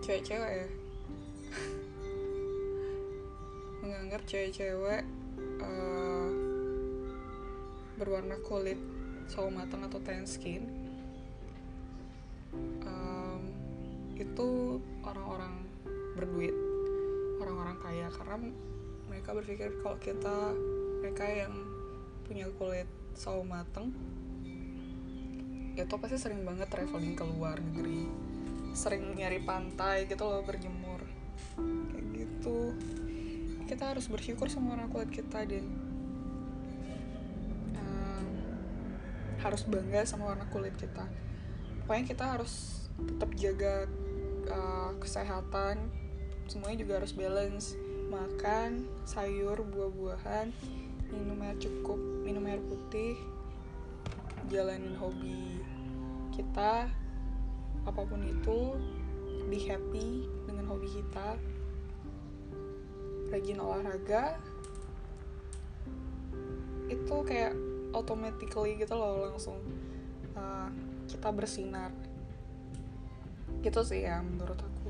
[0.01, 0.67] cewek-cewek ya.
[3.85, 5.03] Menganggap cewek-cewek
[5.63, 6.18] uh,
[7.99, 8.79] berwarna kulit
[9.27, 10.63] sawo matang atau tan skin
[12.81, 13.43] um,
[14.15, 15.67] itu orang-orang
[16.17, 16.55] berduit
[17.39, 18.07] orang-orang kaya.
[18.11, 18.35] Karena
[19.07, 20.55] mereka berpikir kalau kita
[20.99, 21.53] mereka yang
[22.27, 23.91] punya kulit sawo matang
[25.79, 28.03] itu pasti sering banget traveling ke luar negeri
[28.75, 31.01] sering nyari pantai gitu loh berjemur.
[31.57, 32.75] Kayak gitu.
[33.65, 35.88] Kita harus bersyukur sama warna kulit kita dan
[39.39, 41.07] harus bangga sama warna kulit kita.
[41.83, 43.87] Pokoknya kita harus tetap jaga
[44.51, 45.89] uh, kesehatan.
[46.45, 47.73] Semuanya juga harus balance.
[48.09, 50.49] Makan sayur buah-buahan
[51.09, 53.17] minum air cukup minum air putih
[54.49, 55.61] jalanin hobi
[56.33, 56.89] kita.
[57.85, 58.75] Apa pun itu
[59.47, 61.37] be happy dengan hobi kita.
[63.29, 64.41] Rajin olahraga.
[66.89, 69.57] Itu kayak automatically gitu loh langsung
[70.37, 70.69] uh,
[71.09, 71.91] kita bersinar.
[73.59, 74.89] Gitu sih ya menurut aku.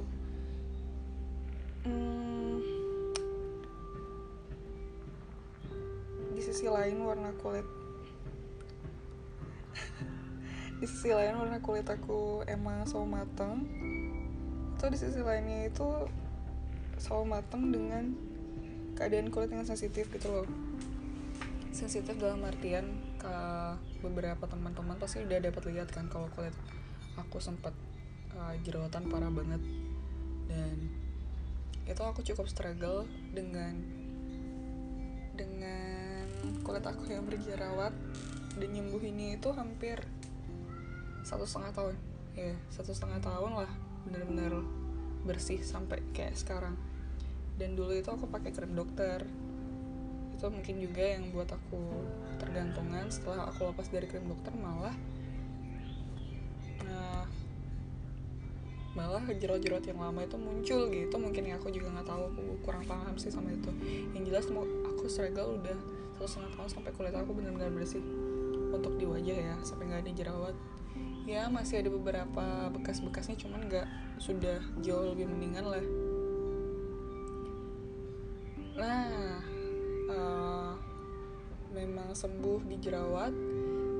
[1.88, 2.60] Hmm,
[6.36, 7.66] di sisi lain warna kulit.
[10.80, 13.68] Di sisi lain warna kulit aku emang sawo mateng.
[14.80, 16.08] Itu di sisi lainnya itu
[16.95, 18.16] sawo mateng dengan
[18.95, 20.68] keadaan kulit yang sensitif gitu loh
[21.80, 22.84] sensitif dalam artian
[23.16, 23.36] ke
[24.04, 26.52] beberapa teman-teman pasti udah dapat lihat kan kalau kulit
[27.16, 27.72] aku sempat
[28.36, 29.64] uh, jerawatan parah banget.
[30.52, 30.92] Dan
[31.88, 33.80] itu aku cukup struggle dengan
[35.40, 36.28] dengan
[36.68, 37.96] kulit aku yang berjerawat
[38.60, 40.04] dan nyembuhinnya itu hampir
[41.24, 41.96] satu setengah tahun.
[42.36, 43.72] Ya satu setengah tahun lah
[44.04, 44.68] bener-bener
[45.24, 46.76] bersih sampai kayak sekarang.
[47.56, 49.24] Dan dulu itu aku pakai krim dokter
[50.40, 51.84] itu mungkin juga yang buat aku
[52.40, 54.96] tergantungan setelah aku lepas dari krim dokter malah
[56.88, 57.28] nah,
[58.96, 61.16] malah jerawat-jerawat yang lama itu muncul gitu.
[61.20, 63.70] Mungkin ya aku juga nggak tahu aku kurang paham sih sama itu.
[64.16, 64.46] Yang jelas
[64.88, 65.78] aku struggle udah
[66.20, 68.04] satu setengah tahun sampai kulit aku benar-benar bersih
[68.76, 70.56] untuk di wajah ya sampai nggak ada jerawat.
[71.30, 73.88] Ya masih ada beberapa bekas-bekasnya cuman nggak
[74.18, 75.86] sudah jauh lebih mendingan lah.
[78.80, 79.29] Nah
[82.10, 83.34] memang sembuh di jerawat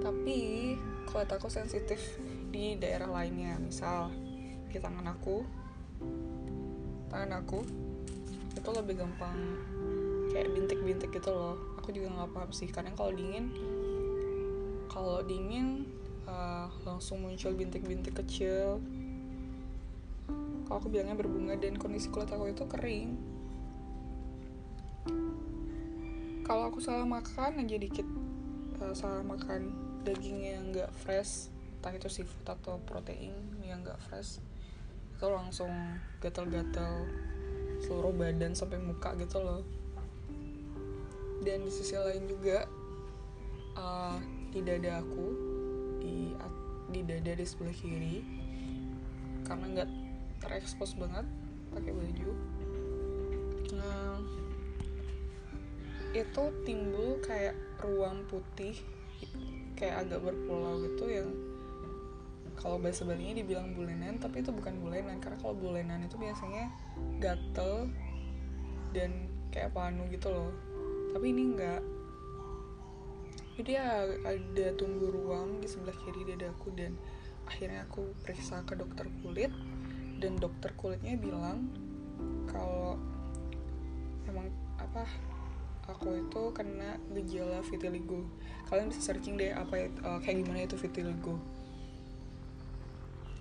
[0.02, 0.74] tapi
[1.06, 2.18] kulit aku sensitif
[2.50, 4.10] di daerah lainnya misal
[4.66, 5.46] di tangan aku
[7.14, 7.62] tangan aku
[8.58, 9.38] itu lebih gampang
[10.34, 11.54] kayak bintik-bintik gitu loh.
[11.78, 13.54] Aku juga nggak paham sih kadang kalau dingin
[14.90, 15.86] kalau dingin
[16.26, 18.82] uh, langsung muncul bintik-bintik kecil.
[20.66, 23.29] Kalau aku bilangnya berbunga dan kondisi kulit aku itu kering
[26.50, 28.10] kalau aku salah makan aja dikit
[28.82, 29.70] uh, salah makan
[30.02, 34.42] daging yang nggak fresh entah itu seafood atau protein yang nggak fresh
[35.14, 35.70] itu langsung
[36.26, 37.06] gatal-gatal
[37.86, 39.64] seluruh badan sampai muka gitu loh.
[41.44, 42.68] Dan di sisi lain juga
[43.76, 44.20] uh,
[44.50, 45.28] di dada aku
[46.02, 46.34] di
[46.90, 48.26] di dada di sebelah kiri
[49.46, 49.90] karena nggak
[50.42, 51.28] terekspos banget
[51.70, 52.32] pakai baju
[53.76, 54.18] nah
[56.12, 57.54] itu timbul kayak
[57.86, 58.76] ruang putih
[59.80, 61.30] kayak agak berpulau gitu yang
[62.60, 65.24] kalau bahasa Balinya dibilang bulenan tapi itu bukan bulenan.
[65.24, 66.68] Karena kalau bulenan itu biasanya
[67.24, 67.88] gatel
[68.92, 70.52] dan kayak panu gitu loh.
[71.16, 71.82] Tapi ini enggak.
[73.56, 77.00] Jadi ya ada tumbuh ruang di sebelah kiri dadaku dan
[77.48, 79.56] akhirnya aku periksa ke dokter kulit.
[80.20, 81.72] Dan dokter kulitnya bilang
[82.44, 83.00] kalau
[84.28, 85.08] emang apa
[85.94, 88.26] aku itu kena gejala vitiligo.
[88.70, 91.36] Kalian bisa searching deh apa uh, kayak gimana itu vitiligo.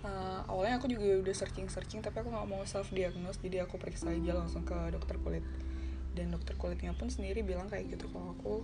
[0.00, 3.82] Uh, awalnya aku juga udah searching searching tapi aku nggak mau self diagnose jadi aku
[3.82, 5.44] periksa aja langsung ke dokter kulit.
[6.16, 8.54] Dan dokter kulitnya pun sendiri bilang kayak gitu kalau aku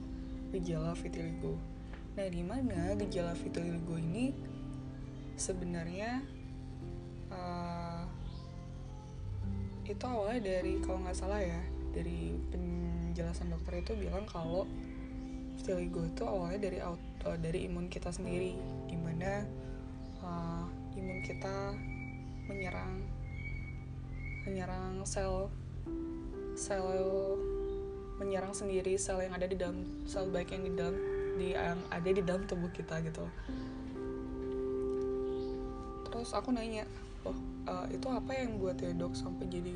[0.54, 1.58] gejala vitiligo.
[2.14, 4.32] Nah di mana gejala vitiligo ini?
[5.34, 6.22] Sebenarnya
[7.34, 8.06] uh,
[9.84, 11.60] itu awalnya dari kalau nggak salah ya
[11.92, 12.34] dari
[13.14, 14.66] penjelasan dokter itu bilang kalau
[15.54, 18.58] vitiligo itu awalnya dari auto, dari imun kita sendiri.
[18.90, 19.46] Di mana
[20.18, 20.66] uh,
[20.98, 21.78] imun kita
[22.50, 23.06] menyerang
[24.50, 25.46] menyerang sel
[26.58, 26.82] sel
[28.18, 30.98] menyerang sendiri sel yang ada di dalam sel baik yang di dalam
[31.38, 33.22] di yang ada di dalam tubuh kita gitu.
[36.10, 36.82] Terus aku nanya
[37.22, 37.38] loh
[37.70, 39.70] uh, itu apa yang buat ya dok sampai jadi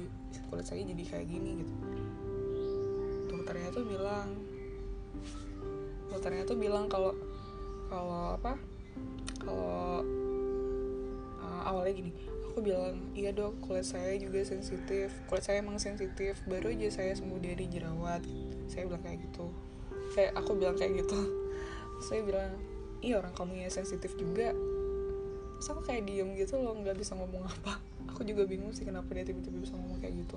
[0.51, 1.63] kulit saya jadi kayak gini?
[1.63, 2.08] gitu
[3.49, 4.29] dokternya tuh bilang
[6.13, 7.17] dokternya tuh bilang kalau
[7.89, 8.61] kalau apa
[9.41, 10.05] kalau
[11.41, 12.13] uh, awalnya gini
[12.53, 17.17] aku bilang iya dok kulit saya juga sensitif kulit saya emang sensitif baru aja saya
[17.17, 18.21] sembuh dari jerawat
[18.69, 19.49] saya bilang kayak gitu.
[20.13, 21.21] Kayak aku bilang kayak gitu.
[22.05, 22.53] Saya bilang
[23.01, 24.53] iya orang kamu ya sensitif juga.
[25.57, 27.81] Terus aku kayak diem gitu loh nggak bisa ngomong apa.
[28.13, 30.37] Aku juga bingung sih kenapa dia tiba-tiba bisa ngomong kayak gitu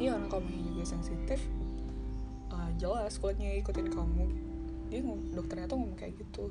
[0.00, 1.44] iya orang kamu juga sensitif
[2.48, 4.24] uh, jelas kulitnya ikutin kamu.
[4.90, 5.04] Dia
[5.36, 6.50] dokternya tuh ngomong kayak gitu.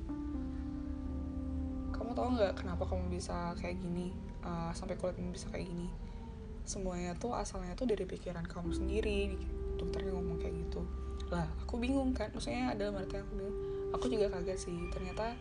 [1.91, 5.89] Kamu tau nggak kenapa kamu bisa kayak gini uh, sampai kulitmu bisa kayak gini?
[6.63, 9.35] Semuanya tuh asalnya tuh dari pikiran kamu sendiri
[9.75, 10.85] dokternya ngomong kayak gitu.
[11.33, 13.57] Lah aku bingung kan maksudnya ada artian aku bilang
[13.89, 15.33] aku juga kaget sih ternyata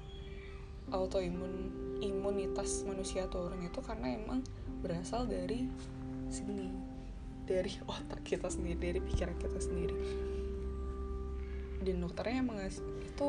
[0.88, 1.68] autoimun
[2.00, 4.40] imunitas manusia turun itu karena emang
[4.80, 5.68] berasal dari
[6.32, 6.88] sini
[7.49, 9.96] dari otak kita sendiri dari pikiran kita sendiri.
[11.80, 13.28] Dan dokternya emang itu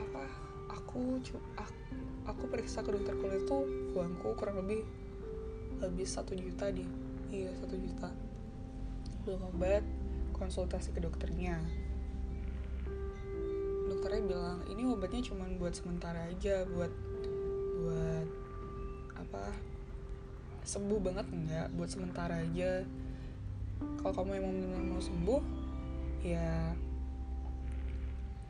[0.00, 0.24] apa
[0.72, 1.20] aku
[1.60, 1.74] aku,
[2.24, 3.58] aku periksa ke dokter kulit itu
[3.92, 4.88] uangku kurang lebih
[5.84, 6.88] habis satu juta dia
[7.28, 8.08] iya satu juta.
[9.28, 9.84] Belum obat
[10.32, 11.60] konsultasi ke dokternya.
[13.92, 16.92] Dokternya bilang ini obatnya cuma buat sementara aja buat
[17.78, 18.28] buat
[19.18, 19.44] apa
[20.64, 22.84] sembuh banget enggak buat sementara aja
[23.98, 25.42] kalau kamu emang benar mau sembuh
[26.22, 26.74] ya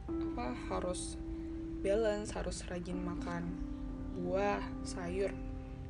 [0.08, 1.20] apa harus
[1.84, 3.48] balance harus rajin makan
[4.18, 5.30] buah sayur.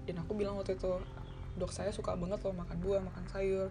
[0.05, 1.01] Dan aku bilang waktu itu
[1.59, 3.69] dok saya suka banget loh makan buah makan sayur.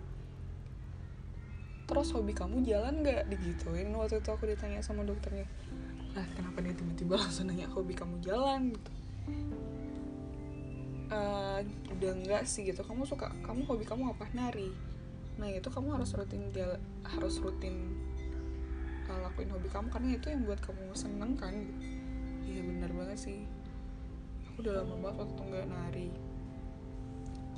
[1.88, 3.32] Terus hobi kamu jalan nggak?
[3.32, 5.47] Digituin waktu itu aku ditanya sama dokternya.
[6.18, 8.76] Lah kenapa dia tiba-tiba langsung nanya hobi kamu jalan?
[8.76, 8.91] Gitu.
[11.07, 11.63] Uh,
[11.95, 12.84] udah enggak sih gitu.
[12.84, 14.28] Kamu suka kamu hobi kamu apa?
[14.36, 14.97] Nari
[15.38, 17.94] nah itu kamu harus rutin dia harus rutin
[19.08, 21.56] uh, lakuin hobi kamu karena itu yang buat kamu seneng kan?
[22.44, 23.40] Iya benar banget sih.
[24.52, 26.10] Aku udah lama banget waktu nggak nari.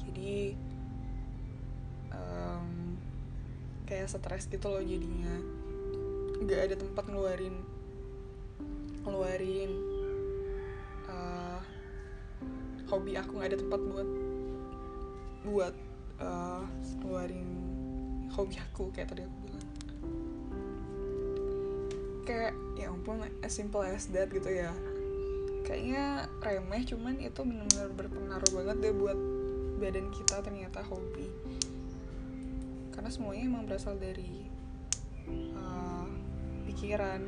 [0.02, 0.34] Jadi
[2.14, 2.98] um,
[3.86, 5.36] kayak stres gitu loh jadinya.
[6.40, 7.56] Nggak ada tempat ngeluarin
[9.00, 9.72] ngeluarin
[11.08, 11.60] uh,
[12.92, 14.10] hobi aku nggak ada tempat buat
[15.48, 15.76] buat
[16.20, 16.64] uh,
[17.00, 17.59] ngeluarin
[18.34, 19.68] hobi aku kayak tadi aku bilang.
[22.26, 24.74] Kayak ya ampun as simple as that gitu ya.
[25.66, 29.20] Kayaknya remeh cuman itu benar-benar berpengaruh banget deh buat
[29.80, 31.30] badan kita ternyata hobi.
[32.94, 34.46] Karena semuanya emang berasal dari
[35.56, 36.08] uh,
[36.70, 37.22] pikiran.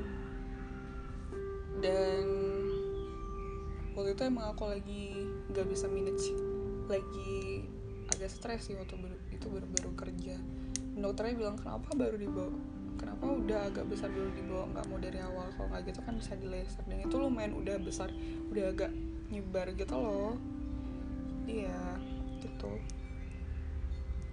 [1.81, 2.25] Dan
[3.95, 6.31] waktu itu emang aku lagi gak bisa manage
[6.87, 7.65] lagi
[8.11, 8.99] agak stres sih waktu
[9.31, 10.35] itu baru-baru kerja
[11.01, 12.53] dokternya bilang kenapa baru dibawa?
[13.01, 14.63] Kenapa udah agak besar dulu dibawa?
[14.71, 15.47] Nggak mau dari awal.
[15.57, 18.09] Kalau nggak gitu kan bisa di laser dan itu lumayan udah besar
[18.53, 18.91] udah agak
[19.33, 20.33] nyebar gitu loh.
[21.49, 21.97] Iya
[22.41, 22.71] gitu.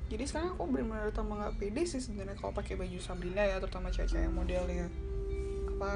[0.08, 3.92] Jadi sekarang aku benar-benar tambah nggak pede sih sebenarnya kalau pakai baju Sabrina ya terutama
[3.92, 4.86] cewek-cewek yang modelnya.
[5.76, 5.92] Apa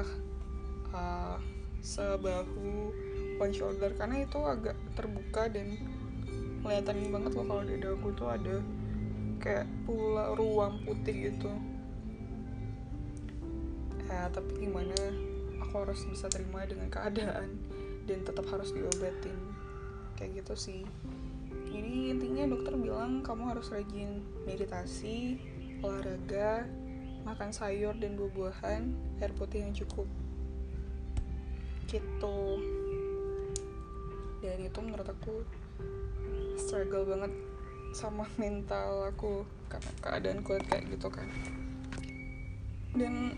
[0.93, 1.37] uh,
[1.81, 2.93] sebahu
[3.41, 3.89] one shoulder.
[3.97, 5.77] Karena itu agak terbuka dan
[6.63, 8.55] kelihatan banget loh kalau di aku tuh ada
[9.43, 11.51] kayak pula ruang putih gitu.
[14.07, 14.95] Ya tapi gimana?
[15.67, 17.59] Aku harus bisa terima dengan keadaan
[18.07, 19.35] dan tetap harus diobatin.
[20.15, 20.81] Kayak gitu sih.
[21.75, 25.35] Ini intinya dokter bilang kamu harus rajin meditasi
[25.83, 26.63] olahraga
[27.27, 30.07] makan sayur dan buah-buahan air putih yang cukup.
[31.91, 32.39] Gitu.
[34.39, 35.43] Dan itu menurut aku
[36.55, 37.31] struggle banget
[37.93, 41.29] sama mental aku karena keadaan kulit kayak gitu kan.
[42.93, 43.37] Dan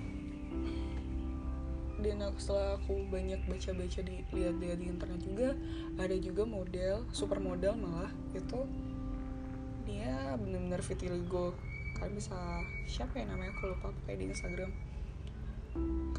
[1.99, 5.49] dan aku, setelah aku banyak baca-baca di lihat-lihat di internet juga
[5.97, 8.67] ada juga model super model malah itu
[9.87, 11.55] dia benar-benar vitiligo
[11.95, 12.35] kalian bisa
[12.85, 14.71] siapa ya namanya aku lupa kayak di Instagram.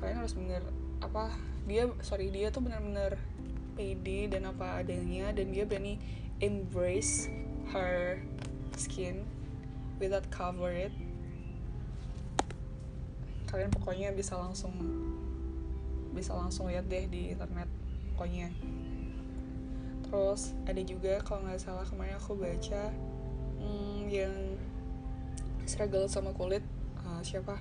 [0.01, 0.63] Kalian harus bener
[1.05, 1.29] apa
[1.69, 3.21] dia sorry dia tuh benar-benar
[3.77, 6.01] pede dan apa adanya dan dia berani
[6.41, 7.29] embrace
[7.73, 8.21] her
[8.77, 9.25] skin
[9.99, 10.93] without cover it.
[13.47, 14.75] Kalian pokoknya bisa langsung
[16.13, 17.69] bisa langsung lihat deh di internet
[18.15, 18.53] pokoknya.
[20.07, 22.95] Terus ada juga kalau nggak salah kemarin aku baca
[23.59, 24.35] hmm, yang
[25.67, 26.63] struggle sama kulit
[27.03, 27.59] uh, siapa?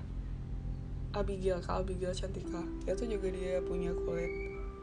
[1.16, 2.60] Abigail Kak Abigail Cantika.
[2.84, 4.30] Itu juga dia punya kulit.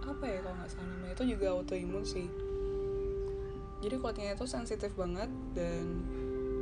[0.03, 1.13] Apa ya kalau nggak salah namanya?
[1.13, 2.52] Itu juga autoimun sih
[3.83, 5.83] jadi kulitnya itu sensitif banget dan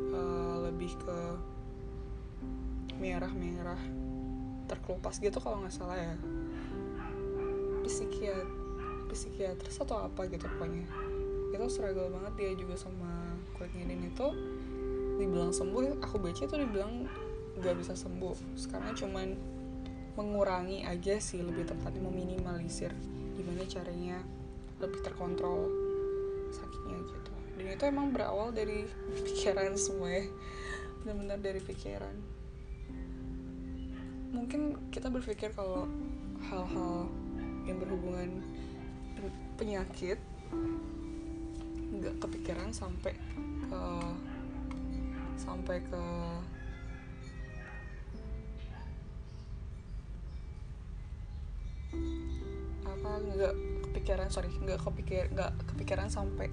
[0.09, 1.19] uh, lebih ke
[2.97, 3.77] merah-merah
[4.65, 6.17] terkelupas gitu kalau nggak salah ya.
[7.85, 8.49] Psikiat
[9.13, 10.89] psikiatris atau apa gitu pokoknya.
[11.53, 14.27] Itu struggle banget dia juga sama kulitnya dan itu
[15.21, 17.05] dibilang sembuh aku baca itu dibilang
[17.61, 18.57] nggak bisa sembuh.
[18.57, 19.37] Sekarang cuman
[20.17, 22.91] mengurangi aja sih lebih tepatnya meminimalisir
[23.37, 24.19] gimana caranya
[24.83, 25.80] lebih terkontrol
[27.71, 28.85] itu emang berawal dari
[29.23, 30.25] pikiran semua ya.
[31.01, 32.15] Benar-benar dari pikiran.
[34.31, 35.87] Mungkin kita berpikir kalau
[36.47, 37.07] hal-hal
[37.67, 38.41] yang berhubungan
[39.61, 40.17] penyakit
[42.01, 43.13] nggak kepikiran sampai
[43.69, 43.81] ke
[45.37, 46.03] sampai ke
[52.89, 56.49] apa nggak kepikiran sorry nggak kepikir nggak kepikiran sampai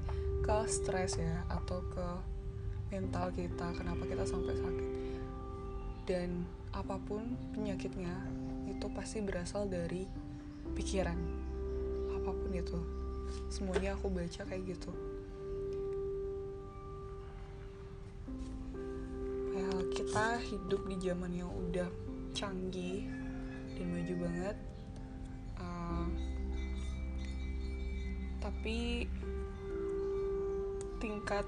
[0.48, 2.08] ke stres ya atau ke
[2.88, 4.88] mental kita kenapa kita sampai sakit.
[6.08, 8.16] Dan apa pun penyakitnya
[8.64, 10.08] itu pasti berasal dari
[10.72, 11.20] pikiran.
[12.16, 12.80] Apa pun itu.
[13.52, 14.92] Semuanya aku baca kayak gitu.
[19.52, 19.68] Ya
[20.00, 21.92] kita hidup di zaman yang udah
[22.32, 23.04] canggih
[23.76, 24.56] dan maju banget.
[25.60, 26.08] Uh,
[28.40, 29.04] tapi
[30.98, 31.46] tingkat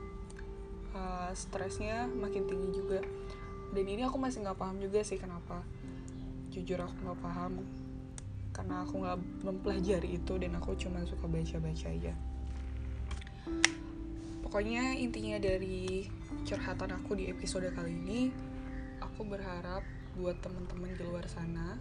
[0.95, 3.01] uh, stresnya makin tinggi juga.
[3.71, 5.63] Dan ini aku masih nggak paham juga sih kenapa.
[6.51, 7.63] Jujur aku nggak paham.
[8.51, 12.15] Karena aku nggak mempelajari itu dan aku cuma suka baca-baca aja.
[14.43, 16.11] Pokoknya intinya dari
[16.43, 18.21] curhatan aku di episode kali ini
[18.99, 19.87] aku berharap
[20.19, 21.79] buat teman-teman di luar sana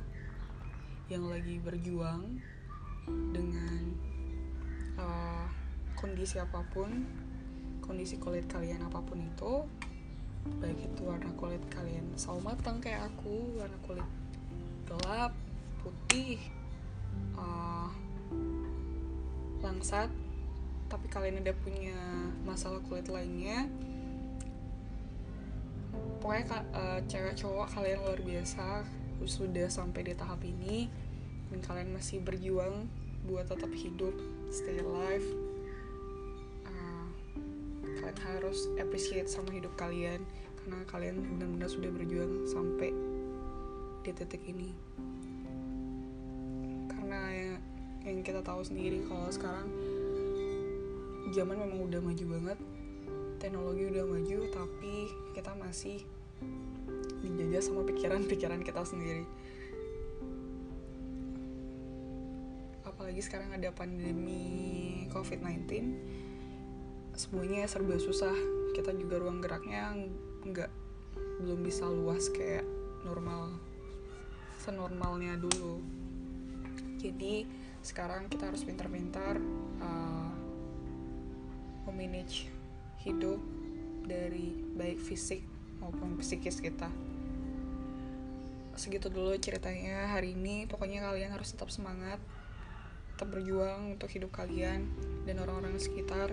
[1.09, 2.37] yang lagi berjuang
[3.33, 3.81] dengan
[5.01, 5.49] uh,
[5.97, 7.09] kondisi apa pun
[7.89, 9.65] kondisi kulit kalian apa pun itu
[10.61, 14.05] baik itu warna kulit kalian sawo matang kayak aku warna kulit
[14.85, 15.33] gelap
[15.81, 16.37] putih
[17.33, 17.89] uh,
[19.65, 20.13] langsat
[20.85, 21.97] tapi kalian ada punya
[22.45, 23.65] masalah kulit lainnya
[26.21, 28.85] pokoknya uh, cewek cowok kalian luar biasa
[29.25, 30.85] sudah sampai di tahap ini
[31.49, 32.85] dan kalian masih berjuang
[33.25, 34.13] buat tetap hidup
[34.53, 35.48] stay alive
[37.99, 40.23] kalian harus appreciate sama hidup kalian.
[40.63, 42.95] Karena kalian benar-benar sudah berjuang sampai
[44.07, 44.71] di titik ini.
[46.87, 47.53] Karena ya,
[48.07, 49.67] yang kita tahu sendiri kalau sekarang
[51.29, 52.57] zaman memang udah maju banget
[53.39, 54.93] teknologi udah maju tapi
[55.31, 56.03] kita masih
[57.23, 59.23] dijajah sama pikiran-pikiran kita sendiri.
[62.83, 65.71] Apalagi sekarang ada pandemi COVID-19
[67.19, 68.31] semuanya serba susah.
[68.71, 69.91] Kita juga ruang geraknya
[70.47, 70.71] nggak
[71.43, 72.63] belum bisa luas kayak
[73.03, 73.59] normal
[74.63, 75.83] senormalnya dulu.
[76.95, 77.43] Jadi
[77.83, 79.35] sekarang kita harus pintar-pintar
[79.83, 80.31] uh,
[81.91, 82.47] memanage
[83.03, 83.43] hidup
[84.07, 85.43] dari baik fisik
[85.83, 86.87] maupun psikis kita.
[88.79, 90.63] Segitu dulu ceritanya hari ini.
[90.71, 92.23] Pokoknya kalian harus tetap semangat
[93.19, 94.87] tetap berjuang untuk hidup kalian
[95.27, 96.31] dan orang-orang sekitar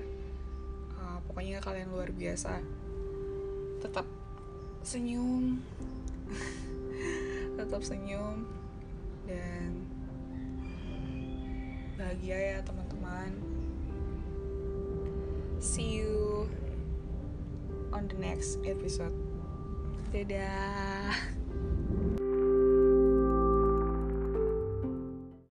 [1.29, 2.61] pokoknya kalian luar biasa.
[3.83, 4.07] Tetap
[4.83, 5.63] senyum.
[7.59, 8.47] Tetap senyum.
[9.27, 9.87] Dan
[11.97, 13.31] bahagia ya teman-teman.
[15.59, 16.47] See you
[17.91, 19.15] on the next episode.
[20.13, 21.17] Dadah